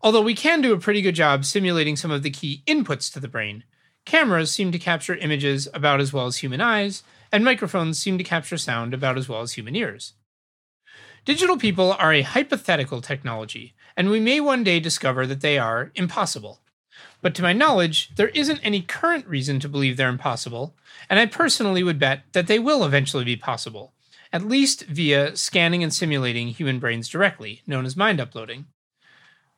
Although 0.00 0.22
we 0.22 0.34
can 0.34 0.60
do 0.60 0.72
a 0.72 0.78
pretty 0.78 1.00
good 1.00 1.14
job 1.14 1.44
simulating 1.44 1.96
some 1.96 2.10
of 2.10 2.22
the 2.22 2.30
key 2.30 2.62
inputs 2.66 3.12
to 3.12 3.20
the 3.20 3.28
brain, 3.28 3.64
cameras 4.04 4.50
seem 4.50 4.72
to 4.72 4.78
capture 4.78 5.16
images 5.16 5.68
about 5.72 6.00
as 6.00 6.12
well 6.12 6.26
as 6.26 6.38
human 6.38 6.60
eyes, 6.60 7.02
and 7.30 7.44
microphones 7.44 7.98
seem 7.98 8.18
to 8.18 8.24
capture 8.24 8.58
sound 8.58 8.92
about 8.92 9.16
as 9.16 9.28
well 9.28 9.40
as 9.40 9.52
human 9.52 9.74
ears. 9.74 10.14
Digital 11.24 11.56
people 11.56 11.92
are 11.92 12.12
a 12.12 12.22
hypothetical 12.22 13.00
technology, 13.00 13.74
and 13.96 14.10
we 14.10 14.18
may 14.18 14.40
one 14.40 14.64
day 14.64 14.80
discover 14.80 15.26
that 15.26 15.40
they 15.40 15.56
are 15.56 15.92
impossible. 15.94 16.60
But 17.20 17.34
to 17.36 17.42
my 17.42 17.52
knowledge, 17.52 18.10
there 18.16 18.28
isn't 18.30 18.60
any 18.62 18.82
current 18.82 19.26
reason 19.26 19.60
to 19.60 19.68
believe 19.68 19.96
they're 19.96 20.08
impossible, 20.08 20.74
and 21.08 21.20
I 21.20 21.26
personally 21.26 21.82
would 21.82 21.98
bet 21.98 22.24
that 22.32 22.48
they 22.48 22.58
will 22.58 22.84
eventually 22.84 23.24
be 23.24 23.36
possible, 23.36 23.92
at 24.32 24.48
least 24.48 24.84
via 24.86 25.36
scanning 25.36 25.82
and 25.82 25.94
simulating 25.94 26.48
human 26.48 26.80
brains 26.80 27.08
directly, 27.08 27.62
known 27.66 27.86
as 27.86 27.96
mind 27.96 28.20
uploading. 28.20 28.66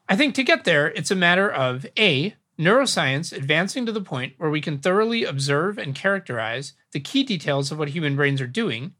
I 0.06 0.16
think 0.16 0.34
to 0.34 0.42
get 0.42 0.64
there, 0.64 0.88
it's 0.88 1.10
a 1.10 1.16
matter 1.16 1.50
of 1.50 1.86
A, 1.98 2.34
neuroscience 2.58 3.32
advancing 3.32 3.84
to 3.86 3.92
the 3.92 4.00
point 4.00 4.34
where 4.38 4.50
we 4.50 4.60
can 4.60 4.78
thoroughly 4.78 5.24
observe 5.24 5.78
and 5.78 5.94
characterize 5.94 6.74
the 6.92 7.00
key 7.00 7.24
details 7.24 7.72
of 7.72 7.78
what 7.78 7.88
human 7.90 8.16
brains 8.16 8.40
are 8.40 8.46
doing. 8.46 8.94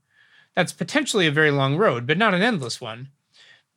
That's 0.56 0.72
potentially 0.72 1.26
a 1.26 1.32
very 1.32 1.50
long 1.50 1.76
road, 1.76 2.06
but 2.06 2.18
not 2.18 2.34
an 2.34 2.42
endless 2.42 2.80
one. 2.80 3.08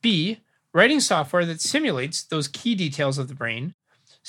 B, 0.02 0.42
writing 0.74 1.00
software 1.00 1.46
that 1.46 1.62
simulates 1.62 2.24
those 2.24 2.48
key 2.48 2.76
details 2.76 3.18
of 3.18 3.28
the 3.28 3.36
brain 3.36 3.74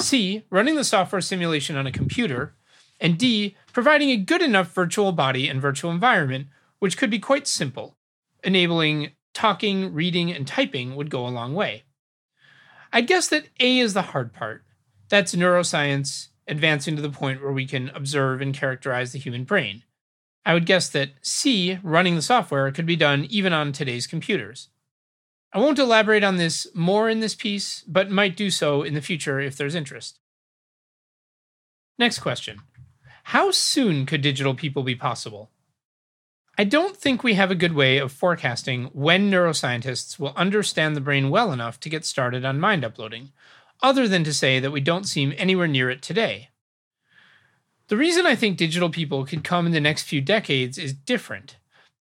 C, 0.00 0.44
running 0.50 0.76
the 0.76 0.84
software 0.84 1.20
simulation 1.20 1.76
on 1.76 1.86
a 1.86 1.92
computer, 1.92 2.54
and 3.00 3.18
D, 3.18 3.56
providing 3.72 4.10
a 4.10 4.16
good 4.16 4.42
enough 4.42 4.72
virtual 4.72 5.12
body 5.12 5.48
and 5.48 5.60
virtual 5.60 5.90
environment, 5.90 6.48
which 6.78 6.96
could 6.96 7.10
be 7.10 7.18
quite 7.18 7.46
simple. 7.46 7.96
Enabling 8.44 9.12
talking, 9.34 9.92
reading, 9.92 10.32
and 10.32 10.46
typing 10.46 10.94
would 10.94 11.10
go 11.10 11.26
a 11.26 11.28
long 11.28 11.54
way. 11.54 11.84
I'd 12.92 13.06
guess 13.06 13.28
that 13.28 13.48
A 13.60 13.78
is 13.78 13.94
the 13.94 14.02
hard 14.02 14.32
part. 14.32 14.64
That's 15.08 15.34
neuroscience 15.34 16.28
advancing 16.46 16.96
to 16.96 17.02
the 17.02 17.10
point 17.10 17.42
where 17.42 17.52
we 17.52 17.66
can 17.66 17.90
observe 17.90 18.40
and 18.40 18.54
characterize 18.54 19.12
the 19.12 19.18
human 19.18 19.44
brain. 19.44 19.84
I 20.44 20.54
would 20.54 20.66
guess 20.66 20.88
that 20.90 21.10
C, 21.20 21.78
running 21.82 22.14
the 22.14 22.22
software, 22.22 22.70
could 22.72 22.86
be 22.86 22.96
done 22.96 23.26
even 23.28 23.52
on 23.52 23.72
today's 23.72 24.06
computers. 24.06 24.68
I 25.52 25.58
won't 25.58 25.78
elaborate 25.78 26.24
on 26.24 26.36
this 26.36 26.66
more 26.74 27.08
in 27.08 27.20
this 27.20 27.34
piece, 27.34 27.82
but 27.86 28.10
might 28.10 28.36
do 28.36 28.50
so 28.50 28.82
in 28.82 28.94
the 28.94 29.02
future 29.02 29.40
if 29.40 29.56
there's 29.56 29.74
interest. 29.74 30.18
Next 31.98 32.20
question 32.20 32.60
How 33.24 33.50
soon 33.50 34.06
could 34.06 34.22
digital 34.22 34.54
people 34.54 34.82
be 34.82 34.94
possible? 34.94 35.50
I 36.60 36.64
don't 36.64 36.96
think 36.96 37.22
we 37.22 37.34
have 37.34 37.50
a 37.50 37.54
good 37.54 37.74
way 37.74 37.98
of 37.98 38.10
forecasting 38.10 38.86
when 38.92 39.30
neuroscientists 39.30 40.18
will 40.18 40.32
understand 40.34 40.96
the 40.96 41.00
brain 41.00 41.30
well 41.30 41.52
enough 41.52 41.78
to 41.80 41.88
get 41.88 42.04
started 42.04 42.44
on 42.44 42.58
mind 42.58 42.84
uploading, 42.84 43.30
other 43.82 44.08
than 44.08 44.24
to 44.24 44.34
say 44.34 44.60
that 44.60 44.70
we 44.70 44.80
don't 44.80 45.04
seem 45.04 45.32
anywhere 45.36 45.68
near 45.68 45.90
it 45.90 46.02
today. 46.02 46.50
The 47.88 47.96
reason 47.96 48.26
I 48.26 48.34
think 48.34 48.56
digital 48.56 48.90
people 48.90 49.24
could 49.24 49.44
come 49.44 49.66
in 49.66 49.72
the 49.72 49.80
next 49.80 50.02
few 50.02 50.20
decades 50.20 50.76
is 50.76 50.92
different. 50.92 51.56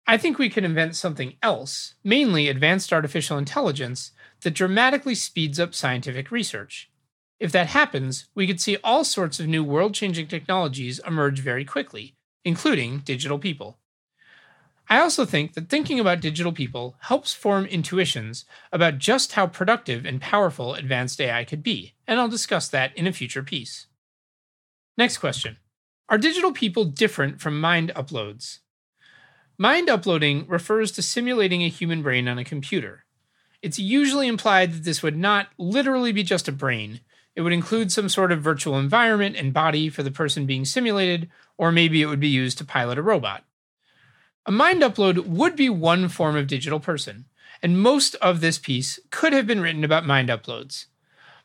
I 0.06 0.16
think 0.16 0.38
we 0.38 0.48
could 0.48 0.64
invent 0.64 0.96
something 0.96 1.34
else, 1.42 1.94
mainly 2.02 2.48
advanced 2.48 2.92
artificial 2.92 3.38
intelligence, 3.38 4.12
that 4.42 4.54
dramatically 4.54 5.14
speeds 5.14 5.58
up 5.58 5.74
scientific 5.74 6.30
research. 6.30 6.90
If 7.38 7.52
that 7.52 7.68
happens, 7.68 8.26
we 8.34 8.46
could 8.46 8.60
see 8.60 8.78
all 8.82 9.04
sorts 9.04 9.40
of 9.40 9.46
new 9.46 9.62
world 9.62 9.94
changing 9.94 10.28
technologies 10.28 11.00
emerge 11.06 11.40
very 11.40 11.64
quickly, 11.64 12.14
including 12.44 12.98
digital 12.98 13.38
people. 13.38 13.78
I 14.88 15.00
also 15.00 15.24
think 15.24 15.54
that 15.54 15.68
thinking 15.68 15.98
about 15.98 16.20
digital 16.20 16.52
people 16.52 16.96
helps 17.00 17.34
form 17.34 17.66
intuitions 17.66 18.44
about 18.72 18.98
just 18.98 19.32
how 19.32 19.48
productive 19.48 20.04
and 20.04 20.20
powerful 20.20 20.74
advanced 20.74 21.20
AI 21.20 21.44
could 21.44 21.62
be, 21.62 21.94
and 22.06 22.20
I'll 22.20 22.28
discuss 22.28 22.68
that 22.68 22.96
in 22.96 23.06
a 23.06 23.12
future 23.12 23.42
piece. 23.42 23.86
Next 24.96 25.18
question 25.18 25.56
Are 26.08 26.18
digital 26.18 26.52
people 26.52 26.84
different 26.84 27.40
from 27.40 27.60
mind 27.60 27.92
uploads? 27.96 28.60
Mind 29.58 29.88
uploading 29.88 30.46
refers 30.46 30.92
to 30.92 31.02
simulating 31.02 31.62
a 31.62 31.68
human 31.68 32.02
brain 32.02 32.28
on 32.28 32.38
a 32.38 32.44
computer. 32.44 33.06
It's 33.62 33.78
usually 33.78 34.28
implied 34.28 34.72
that 34.72 34.84
this 34.84 35.02
would 35.02 35.16
not 35.16 35.48
literally 35.58 36.12
be 36.12 36.22
just 36.22 36.46
a 36.46 36.52
brain. 36.52 37.00
It 37.34 37.40
would 37.40 37.52
include 37.52 37.90
some 37.90 38.08
sort 38.08 38.30
of 38.30 38.40
virtual 38.40 38.78
environment 38.78 39.34
and 39.34 39.52
body 39.52 39.88
for 39.88 40.02
the 40.04 40.10
person 40.10 40.46
being 40.46 40.64
simulated, 40.64 41.28
or 41.58 41.72
maybe 41.72 42.02
it 42.02 42.06
would 42.06 42.20
be 42.20 42.28
used 42.28 42.58
to 42.58 42.64
pilot 42.64 42.98
a 42.98 43.02
robot. 43.02 43.44
A 44.48 44.52
mind 44.52 44.80
upload 44.82 45.26
would 45.26 45.56
be 45.56 45.68
one 45.68 46.08
form 46.08 46.36
of 46.36 46.46
digital 46.46 46.78
person, 46.78 47.24
and 47.62 47.80
most 47.80 48.14
of 48.16 48.40
this 48.40 48.58
piece 48.58 49.00
could 49.10 49.32
have 49.32 49.44
been 49.44 49.60
written 49.60 49.82
about 49.82 50.06
mind 50.06 50.28
uploads. 50.28 50.86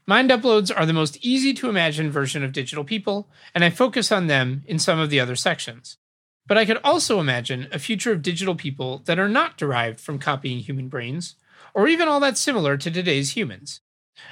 Mind 0.06 0.30
uploads 0.30 0.72
are 0.76 0.86
the 0.86 0.94
most 0.94 1.18
easy 1.26 1.52
to 1.56 1.68
imagine 1.68 2.12
version 2.12 2.44
of 2.44 2.54
digital 2.54 2.84
people, 2.84 3.28
and 3.56 3.64
I 3.64 3.72
focus 3.72 4.12
on 4.12 4.28
them 4.28 4.64
in 4.68 4.78
some 4.78 5.00
of 5.00 5.10
the 5.10 5.20
other 5.20 5.36
sections. 5.36 5.98
But 6.46 6.60
I 6.60 6.66
could 6.66 6.78
also 6.84 7.20
imagine 7.20 7.68
a 7.72 7.80
future 7.80 8.12
of 8.12 8.22
digital 8.22 8.54
people 8.54 9.00
that 9.06 9.18
are 9.18 9.30
not 9.30 9.58
derived 9.58 10.00
from 10.00 10.20
copying 10.20 10.60
human 10.60 10.88
brains, 10.88 11.34
or 11.74 11.88
even 11.88 12.08
all 12.08 12.20
that 12.20 12.38
similar 12.38 12.78
to 12.78 12.92
today's 12.92 13.36
humans. 13.36 13.82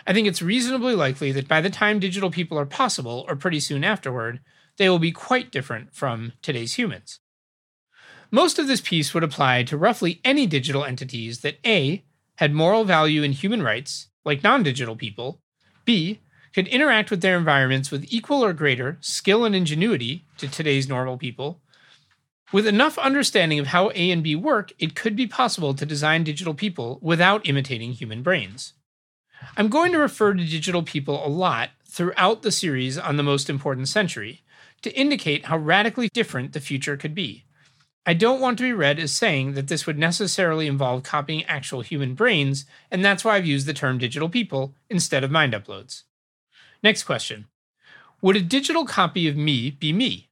I 0.05 0.13
think 0.13 0.27
it's 0.27 0.43
reasonably 0.43 0.93
likely 0.93 1.31
that 1.31 1.47
by 1.47 1.61
the 1.61 1.71
time 1.71 1.99
digital 1.99 2.29
people 2.29 2.59
are 2.59 2.67
possible, 2.67 3.25
or 3.27 3.35
pretty 3.35 3.61
soon 3.61 3.83
afterward, 3.83 4.41
they 4.77 4.89
will 4.89 4.99
be 4.99 5.11
quite 5.11 5.51
different 5.51 5.95
from 5.95 6.33
today's 6.43 6.75
humans. 6.75 7.19
Most 8.31 8.59
of 8.59 8.67
this 8.67 8.81
piece 8.81 9.13
would 9.13 9.23
apply 9.23 9.63
to 9.63 9.77
roughly 9.77 10.21
any 10.23 10.45
digital 10.45 10.85
entities 10.85 11.39
that 11.41 11.59
A. 11.65 12.03
had 12.35 12.53
moral 12.53 12.83
value 12.83 13.23
and 13.23 13.33
human 13.33 13.63
rights, 13.63 14.09
like 14.23 14.43
non 14.43 14.63
digital 14.63 14.95
people, 14.95 15.41
B. 15.85 16.19
could 16.53 16.67
interact 16.67 17.09
with 17.09 17.21
their 17.21 17.37
environments 17.37 17.89
with 17.89 18.11
equal 18.13 18.43
or 18.43 18.53
greater 18.53 18.97
skill 19.01 19.45
and 19.45 19.55
ingenuity 19.55 20.25
to 20.37 20.47
today's 20.47 20.87
normal 20.87 21.17
people, 21.17 21.61
with 22.51 22.65
enough 22.65 22.97
understanding 22.97 23.59
of 23.59 23.67
how 23.67 23.91
A 23.93 24.09
and 24.09 24.23
B 24.23 24.35
work, 24.35 24.73
it 24.79 24.95
could 24.95 25.15
be 25.15 25.27
possible 25.27 25.75
to 25.75 25.85
design 25.85 26.23
digital 26.23 26.55
people 26.55 26.97
without 27.01 27.47
imitating 27.47 27.93
human 27.93 28.23
brains. 28.23 28.73
I'm 29.55 29.67
going 29.69 29.91
to 29.91 29.99
refer 29.99 30.33
to 30.33 30.43
digital 30.43 30.81
people 30.81 31.25
a 31.25 31.29
lot 31.29 31.69
throughout 31.85 32.41
the 32.41 32.51
series 32.51 32.97
on 32.97 33.17
the 33.17 33.23
most 33.23 33.49
important 33.49 33.87
century 33.87 34.43
to 34.81 34.91
indicate 34.97 35.45
how 35.45 35.57
radically 35.57 36.09
different 36.11 36.53
the 36.53 36.59
future 36.59 36.97
could 36.97 37.13
be. 37.13 37.45
I 38.05 38.13
don't 38.13 38.39
want 38.39 38.57
to 38.57 38.63
be 38.63 38.73
read 38.73 38.97
as 38.99 39.11
saying 39.11 39.53
that 39.53 39.67
this 39.67 39.85
would 39.85 39.99
necessarily 39.99 40.67
involve 40.67 41.03
copying 41.03 41.43
actual 41.45 41.81
human 41.81 42.15
brains, 42.15 42.65
and 42.89 43.03
that's 43.03 43.23
why 43.23 43.35
I've 43.35 43.45
used 43.45 43.67
the 43.67 43.73
term 43.73 43.97
digital 43.97 44.29
people 44.29 44.73
instead 44.89 45.23
of 45.23 45.31
mind 45.31 45.53
uploads. 45.53 46.03
Next 46.81 47.03
question 47.03 47.47
Would 48.21 48.35
a 48.35 48.41
digital 48.41 48.85
copy 48.85 49.27
of 49.27 49.35
me 49.35 49.71
be 49.71 49.93
me? 49.93 50.29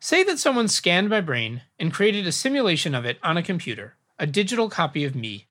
Say 0.00 0.22
that 0.24 0.38
someone 0.38 0.68
scanned 0.68 1.08
my 1.08 1.20
brain 1.20 1.62
and 1.78 1.92
created 1.92 2.26
a 2.26 2.32
simulation 2.32 2.94
of 2.94 3.04
it 3.04 3.18
on 3.22 3.36
a 3.36 3.42
computer, 3.42 3.96
a 4.18 4.26
digital 4.26 4.68
copy 4.68 5.04
of 5.04 5.14
me. 5.14 5.46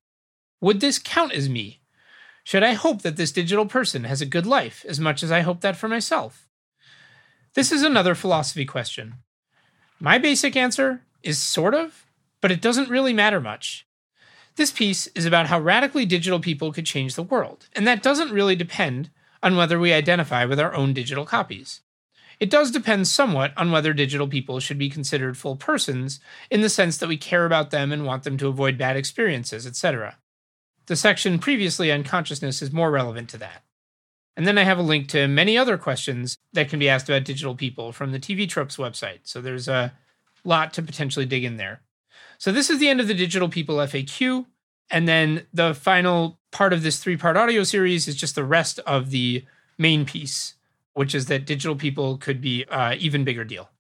Would 0.60 0.80
this 0.80 1.00
count 1.00 1.34
as 1.34 1.48
me? 1.48 1.82
Should 2.44 2.64
I 2.64 2.74
hope 2.74 3.02
that 3.02 3.16
this 3.16 3.32
digital 3.32 3.66
person 3.66 4.04
has 4.06 4.22
a 4.22 4.26
good 4.26 4.46
life 4.46 4.86
as 4.88 5.00
much 5.00 5.24
as 5.24 5.32
I 5.32 5.42
hope 5.42 5.62
that 5.62 5.78
for 5.78 5.88
myself? 5.88 6.48
This 7.54 7.72
is 7.72 7.84
another 7.84 8.16
philosophy 8.16 8.66
question. 8.66 9.16
My 10.04 10.18
basic 10.18 10.56
answer 10.56 11.04
is 11.22 11.38
sort 11.38 11.76
of, 11.76 12.08
but 12.42 12.52
it 12.52 12.60
doesn't 12.60 12.90
really 12.90 13.14
matter 13.14 13.40
much. 13.40 13.86
This 14.56 14.72
piece 14.72 15.06
is 15.14 15.28
about 15.28 15.46
how 15.46 15.60
radically 15.60 16.08
digital 16.08 16.40
people 16.40 16.74
could 16.74 16.88
change 16.88 17.14
the 17.14 17.22
world, 17.22 17.68
and 17.74 17.86
that 17.86 18.02
doesn't 18.02 18.32
really 18.32 18.56
depend 18.56 19.12
on 19.44 19.56
whether 19.56 19.78
we 19.78 19.94
identify 19.94 20.44
with 20.44 20.60
our 20.60 20.74
own 20.74 20.94
digital 20.94 21.24
copies. 21.24 21.82
It 22.40 22.50
does 22.50 22.72
depend 22.72 23.08
somewhat 23.08 23.54
on 23.56 23.72
whether 23.72 23.94
digital 23.94 24.28
people 24.28 24.60
should 24.60 24.80
be 24.80 24.90
considered 24.90 25.38
full 25.38 25.56
persons 25.56 26.20
in 26.50 26.62
the 26.62 26.70
sense 26.70 26.98
that 26.98 27.08
we 27.10 27.16
care 27.16 27.46
about 27.46 27.70
them 27.70 27.92
and 27.92 28.04
want 28.04 28.24
them 28.24 28.38
to 28.40 28.48
avoid 28.48 28.80
bad 28.80 28.98
experiences, 28.98 29.68
etc. 29.68 30.18
The 30.88 30.96
section 30.96 31.38
previously 31.38 31.92
on 31.92 32.04
consciousness 32.04 32.64
is 32.64 32.72
more 32.72 32.90
relevant 32.90 33.30
to 33.30 33.38
that. 33.38 33.62
And 34.38 34.48
then 34.48 34.58
I 34.58 34.64
have 34.64 34.80
a 34.80 34.84
link 34.84 35.08
to 35.10 35.28
many 35.28 35.58
other 35.58 35.78
questions 35.78 36.38
that 36.54 36.70
can 36.70 36.80
be 36.80 36.90
asked 36.90 37.10
about 37.10 37.26
digital 37.26 37.56
people 37.56 37.92
from 37.92 38.12
the 38.12 38.20
TV 38.20 38.48
Tropes 38.48 38.78
website. 38.78 39.20
So 39.24 39.42
there's 39.42 39.68
a 39.68 39.94
lot 40.44 40.74
to 40.74 40.82
potentially 40.82 41.26
dig 41.26 41.44
in 41.44 41.58
there. 41.58 41.82
So 42.38 42.52
this 42.52 42.70
is 42.70 42.80
the 42.80 42.90
end 42.90 43.02
of 43.02 43.08
the 43.08 43.14
digital 43.14 43.50
people 43.50 43.76
FAQ. 43.78 44.46
And 44.90 45.08
then 45.08 45.46
the 45.54 45.74
final 45.74 46.40
part 46.52 46.74
of 46.74 46.84
this 46.84 47.00
three 47.00 47.18
part 47.18 47.38
audio 47.38 47.64
series 47.64 48.08
is 48.08 48.16
just 48.16 48.36
the 48.36 48.44
rest 48.44 48.80
of 48.80 49.12
the 49.12 49.46
main 49.78 50.06
piece, 50.06 50.56
which 50.94 51.14
is 51.14 51.28
that 51.28 51.46
digital 51.46 51.76
people 51.76 52.18
could 52.18 52.42
be 52.42 52.66
an 52.70 52.98
even 53.00 53.24
bigger 53.24 53.44
deal. 53.44 53.70